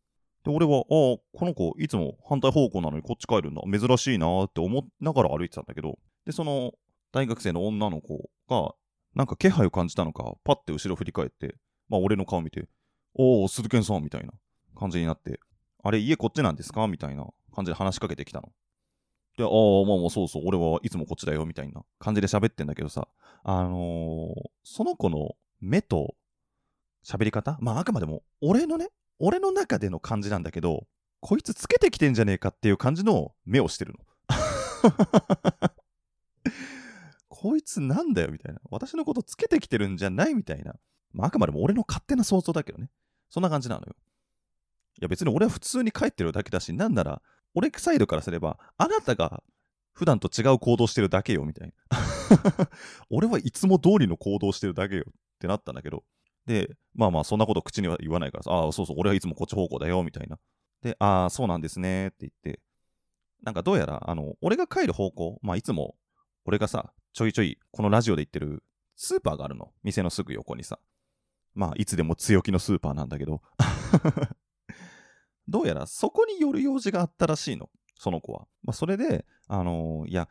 [0.45, 3.61] で、俺は、ああ、この子、いつも反対方向なのにこっち帰るんだ。
[3.61, 6.71] 珍しいなって思いながら歩いてたんだけど、で、その、
[7.11, 8.73] 大学生の女の子が、
[9.13, 11.55] なんか気配を感じたのか、パッて後ろ振り返って、
[11.89, 12.69] まあ、俺の顔見て、
[13.13, 14.33] おお、鈴賢さんみたいな
[14.75, 15.39] 感じになって、
[15.83, 16.87] あれ、家こっちなんですか？
[16.87, 18.49] みたいな感じで話しかけてきたの。
[19.37, 19.49] で、ああ、
[19.87, 23.07] まあまあそうそう、俺はいつもこっちだよ、みたいな感じで喋ってんだけどさ、
[23.43, 26.15] あのー、その子の目と
[27.03, 27.57] 喋り方？
[27.61, 28.89] まああくまでも俺のね、
[29.19, 30.87] 俺の中での感じなんだけど、
[31.19, 33.99] こいつつけてきてんじゃねえかっていう感じの目をしてるの。
[37.29, 38.61] こいつなんだよみたいな。
[38.69, 40.35] 私のことつけてきてるんじゃない？
[40.35, 40.75] みたいな。
[41.13, 42.89] まあ、あくまでも俺の勝手な想像だけどね。
[43.29, 43.95] そんな感じなのよ。
[44.99, 47.21] いや別に俺は普通に帰ってるだけだし、なんなら、
[47.53, 49.43] 俺サイドからすれば、あなたが
[49.93, 51.97] 普段と違う行動してるだけよ、みたいな。
[53.09, 56.03] 俺はいつも通りの行動してるだけよってなったんだけど。
[56.45, 60.39] で、まあまあ、そんなこと口には言わないからさ、ああ、そうそう、俺はいつもこっち方向だよ、みたいな。
[60.81, 62.61] で、ああ、そうなんですね、って言って、
[63.43, 65.95] なんかどうやら、あの、俺が帰る方向、まあいつも、
[66.45, 68.63] 俺がさ、ちょいちょい、このラジオで言ってる
[68.95, 69.71] スーパーがあるの。
[69.83, 70.79] 店のすぐ横にさ。
[71.53, 73.41] まあ、いつでも強気のスーパーなんだけど。
[75.47, 77.69] どうやらそこに寄る用事があったらしいの。
[77.97, 78.47] その子は。
[78.63, 80.29] まあ、それで、あのー、いや、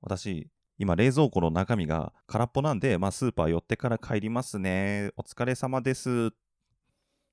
[0.00, 5.10] 私、今冷蔵庫の中身が空っぽなんで、まあ、スーパー寄ってから帰りますね。
[5.16, 6.32] お疲れ様です。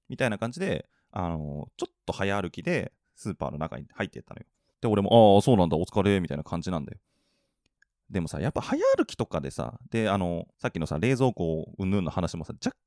[0.07, 4.45] みたいな感じで、あのー、ちょっと早歩きでスーパーの中に入っていったのよ。
[4.81, 6.99] で、俺も、ああ、そうなんだ、お疲れ、みたいな感じなんだよ。
[8.09, 12.77] でもさ、やっぱ早歩きとかでさ、で、あの、さっきのさ、冷蔵庫うんぬんの話もさ、若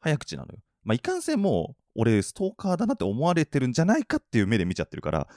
[0.00, 0.58] 早口なのよ。
[0.84, 5.28] まあ、いかんせんもう、俺、ストーカーだなって思われてるんじゃないかっていう目で見ちゃってるから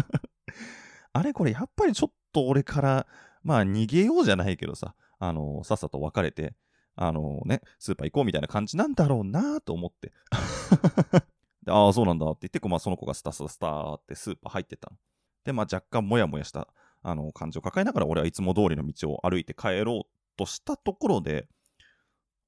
[1.12, 3.06] あれこれ、やっぱりちょっと俺から、
[3.42, 6.54] まあ、逃げようじゃないけどさ、あの、さっさと別れて、
[6.96, 10.12] あのね、スーパー行こうみたいな感じなんだろうなと思って
[11.66, 14.96] ああ、そうなんだって言って、まあ、その子がスタスタスターってスーパー入ってたの。
[15.44, 16.68] で、まあ、若干モヤモヤした
[17.02, 21.48] あの感情を抱えながら俺はいつも通りの道を歩いて帰ろうとしたところで、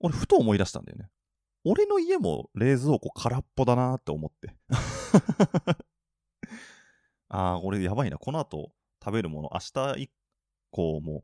[0.03, 1.09] 俺ふと思い出したんだよね。
[1.64, 4.55] 俺の家も冷蔵庫空っぽだなって思って。
[7.28, 8.18] ああ、俺やばいな。
[8.18, 8.72] この後
[9.03, 9.61] 食べるもの、明
[9.94, 10.11] 日以
[10.70, 11.22] 降も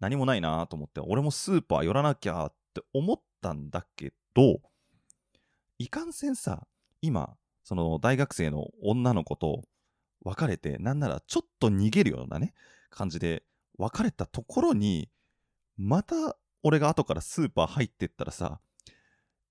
[0.00, 4.60] 何もないなと思って、俺もスーパー寄らなきゃって思ったんだけど、
[5.78, 6.66] いかんせんさ、
[7.02, 9.64] 今、その大学生の女の子と
[10.24, 12.54] 別れて、なんならちょっと逃げるようなね、
[12.88, 13.44] 感じで
[13.76, 15.10] 別れたところに、
[15.76, 18.60] また俺が後からスーパー入ってったらさ、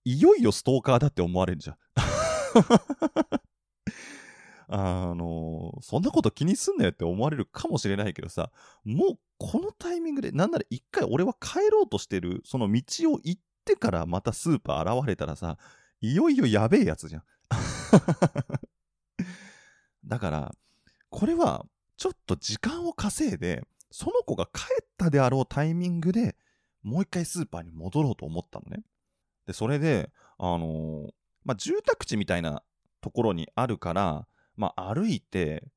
[0.03, 1.77] いよいよストーカーだって思われるじゃん。
[4.69, 8.51] あのそんなこと気にすんなよって思われるかもしれないけどさ、
[8.83, 15.57] もうこのタイミングで、なんなら一回俺は帰ろうとしてる、その道を行ってからまたスーパー現れたらさ、
[16.01, 17.23] いよいよやべえやつじゃん。
[20.05, 20.55] だから、
[21.09, 26.35] これはちょっと時間を稼いで、その子が帰ったであろうタイミングで
[26.87, 28.81] もう一回スーパーに戻ろうと思ったのね。
[29.45, 31.09] で、それで、あのー、
[31.43, 32.63] まあ、住宅地みたいな
[33.01, 34.25] ところにあるから、
[34.55, 35.67] まあ、歩いて、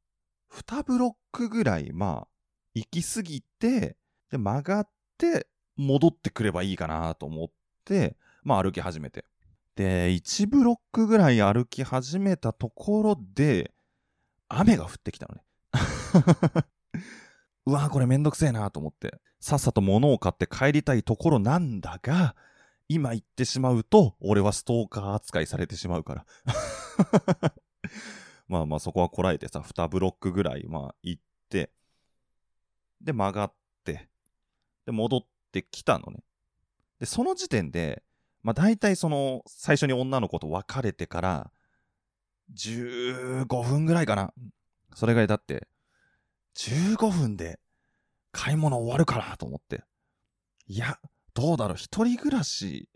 [0.53, 2.29] 2ブロックぐらい、まあ、
[2.75, 3.97] 行き過ぎて、
[4.31, 4.89] で、曲がっ
[5.19, 7.51] て、戻ってくればいいかなと思っ
[7.85, 9.25] て、まあ、歩き始めて。
[9.75, 13.73] で、1ブロックぐらい歩き始めたところで、
[14.49, 15.43] 雨が降ってきたのね。
[17.67, 22.35] うわこれめんどくせえなと思って、さっさと物を買って帰りたいところなんだが、
[22.89, 26.27] 今行ってしまうと、俺はストーカー扱いされてしまうから。
[28.49, 31.71] まあまあそこはこらえてさ、2ブロックぐらい、まあ行って、
[33.01, 33.55] で曲がっ
[33.85, 34.09] て、
[34.87, 35.21] で戻っ
[35.53, 36.25] てきたのね。
[36.99, 38.03] で、その時点で、
[38.43, 41.53] まあ大体その、最初に女の子と別れてから、
[42.55, 44.35] 15分ぐらいかな。
[44.95, 45.69] それぐらいだって、
[46.57, 47.59] 15分で
[48.33, 49.83] 買い物終わるかなと思って。
[50.67, 50.99] いや、
[51.35, 52.89] どうだろう、一人暮らし。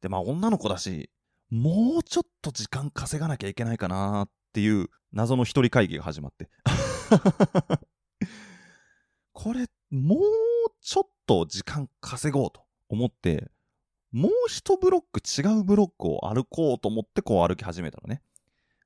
[0.00, 1.10] で、まあ女の子だし、
[1.50, 6.48] もうちょっと時間稼がなきゃいけないかなっていう謎の一人会議が始まって。
[9.32, 10.20] これ、もう
[10.80, 13.50] ちょっと時間稼ごうと思って、
[14.12, 18.22] もう一ブロック違うブロックを歩こうと思ってこう歩き始めたのね。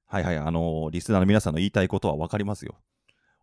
[0.06, 2.76] はいはい、あのー、リスナーの皆さんの言いたいことはわかりますよ。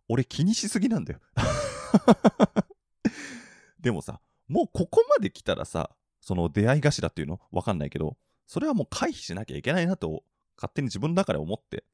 [0.08, 1.20] 俺気にしすぎなんだよ。
[3.80, 5.90] でもさ、もうここまで来たらさ、
[6.20, 7.40] その出会い頭っていうの？
[7.50, 10.24] わかんないけど、それはもう回避しなきゃいけないなと、
[10.56, 11.84] 勝手に自分の中で思って、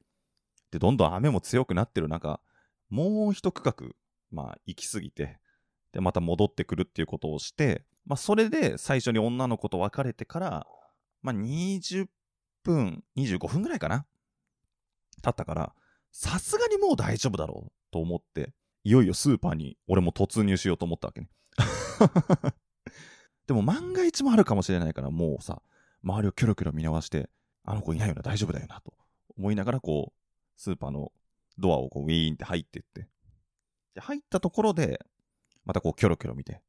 [0.71, 2.39] で、どんどん雨も強くなってる中、
[2.89, 3.95] もう一区画、
[4.31, 5.39] まあ、行き過ぎて、
[5.91, 10.67] で、また戻ってくるっていうことをして、まあ、それで最初に女の子と別れてから、
[11.21, 12.07] まあ、20
[12.63, 14.05] 分、25分ぐらいかな
[15.21, 15.73] 経ったから、
[16.11, 17.71] さすがにもう大丈夫だろう。
[17.91, 21.29] と思って、いよいよスーパーに俺も突入しようと思ったわけね。
[23.47, 25.61] でも万が一もあるかもしれないから、もうさ、
[26.03, 27.29] 周りをキョロキョロ見回して、
[27.63, 28.93] あの子いないよな、大丈夫だよな、と
[29.37, 30.19] 思いながら、こう、
[30.55, 31.11] スーパーの
[31.57, 33.07] ドアをこうウィーンって入っていって、
[33.95, 35.05] で、入ったところで、
[35.65, 36.61] またこうキョロキョロ見て、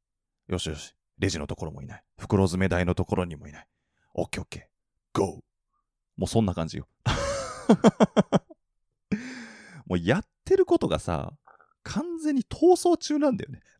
[0.47, 2.03] よしよし、レジのところもいない。
[2.17, 3.67] 袋詰め台のところにもいない。
[4.13, 5.41] オッケーオッケー、ゴー
[6.17, 6.87] もうそんな感じよ。
[9.85, 11.33] もうやってることがさ、
[11.83, 13.61] 完全に逃走中なんだよね。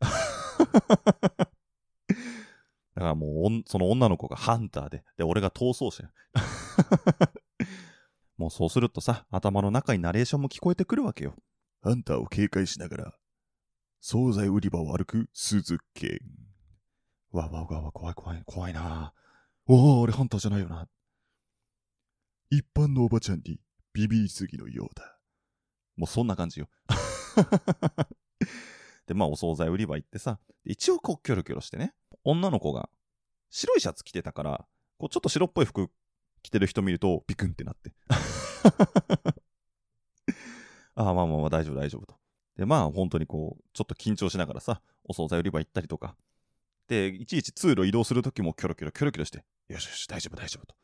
[2.94, 6.10] だからもう、その女の子がハンターで、で、俺が逃走者。
[8.38, 11.36] もうそうするとさ、頭の中にナレーションも聞こえてくるわけよ。
[11.82, 13.18] ハンターを警戒しながら、
[14.00, 16.20] 惣菜売り場を歩く鈴木。
[17.32, 19.12] わわわわ、怖い怖い、怖いな
[19.66, 20.88] おお、俺ハンターじゃないよな。
[22.50, 23.60] 一般のおばちゃんに
[23.92, 25.21] ビビりすぎのようだ。
[25.96, 26.68] もうそんな感じよ。
[29.06, 32.88] で、まあお惣菜売り場行ってさ、一応こうキョロキョロしてね、女の子が
[33.50, 34.66] 白いシャツ着てたから、
[34.98, 35.90] こうちょっと白っぽい服
[36.42, 37.92] 着てる人見るとビクンってなって。
[40.94, 42.16] ああ、まあまあまあ大丈夫大丈夫と。
[42.56, 46.16] で、まあ本当にこう、ちょっと緊張しながらさ、お惣菜売り場行ったりとか。
[46.88, 50.76] で、いちいち通路移動するときもキョロキョロキョロキョロして、よしよし、大丈夫大丈夫と。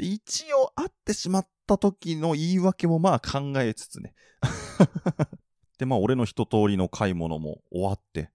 [0.00, 4.14] で一応会ってしまった時の言い訳もまあ考えつつね。
[5.76, 8.30] で、まあ俺の一通りの買い物も終わって、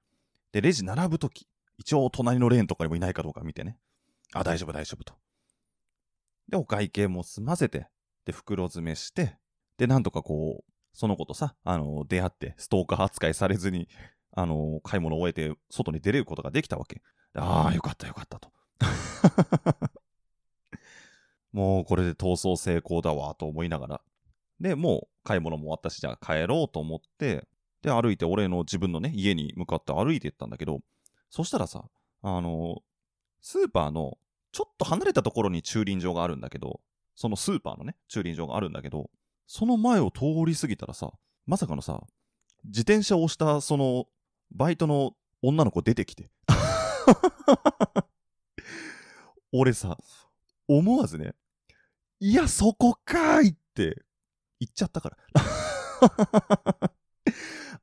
[0.51, 1.47] で、レジ並ぶ時、
[1.79, 3.79] 一応隣のレーンとかにもいないかどうか見てね。
[4.31, 5.15] あ、大丈夫大丈夫と。
[6.47, 7.87] で、お会計も済ませて、
[8.25, 9.39] で、袋詰めして、
[9.77, 13.89] で、なんとかこう、その子とさ、あの、出会って、ストーカー扱いされずに、
[14.33, 17.01] あの、買い物を終えて、外に出れることができたわけ。
[17.33, 18.51] ああ、よかったよかったと。
[21.55, 24.01] もうこれで逃走成功だわと思いながら。
[24.59, 27.47] で、もう買い物も終わったし、じゃあ帰ろうと思って、
[27.81, 30.81] で、歩いて俺の自分のね、家に向かって歩いていったんだけど、
[31.29, 31.85] そしたらさ、
[32.23, 32.83] あの、
[33.39, 34.17] スーパーの
[34.51, 36.81] ちょっと離れたところに駐輪場があるんだけど、
[37.15, 39.09] そのスーパーのね、駐輪場があるんだけど、
[39.47, 41.13] その前を通り過ぎたらさ、
[41.45, 42.03] まさかのさ、
[42.65, 44.07] 自転車を押したその
[44.51, 46.29] バイトの女の子出てきて。
[49.53, 49.97] 俺さ、
[50.67, 51.33] 思わずね、
[52.19, 54.03] いや、そこかーいって
[54.59, 55.17] 言っちゃったから。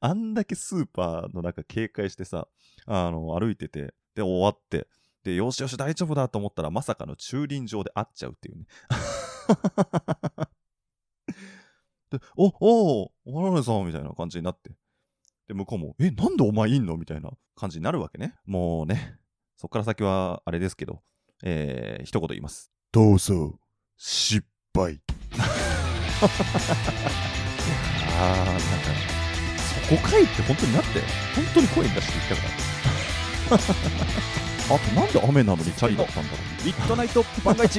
[0.01, 2.49] あんだけスーパーの中警戒してさ、
[2.87, 4.89] あの、歩いてて、で、終わって、
[5.23, 8.67] で、よしよし大丈夫だと思ったら、まさかの駐輪場で会っちゃうっていうね。
[12.11, 14.73] で、お、おお、おられさんみたいな感じになって。
[15.47, 16.97] で、向こうも、え、なんでお前いんの？
[16.97, 18.35] みたいな感じになるわけね。
[18.45, 19.19] もうね、
[19.57, 21.03] そっから先はあれですけど、
[21.45, 22.73] えー、一言言います。
[22.91, 23.59] どうぞ、
[24.05, 24.45] 失
[24.75, 24.99] 敗。
[25.39, 28.63] あー、なんか、
[29.89, 30.89] そこかいって本当になって、
[31.37, 33.63] 本当に声に出して言ったか
[34.73, 34.75] ら。
[34.75, 36.67] あと、なんで雨なのにチャリだったんだろう。
[36.67, 37.79] ミッドナイト万が一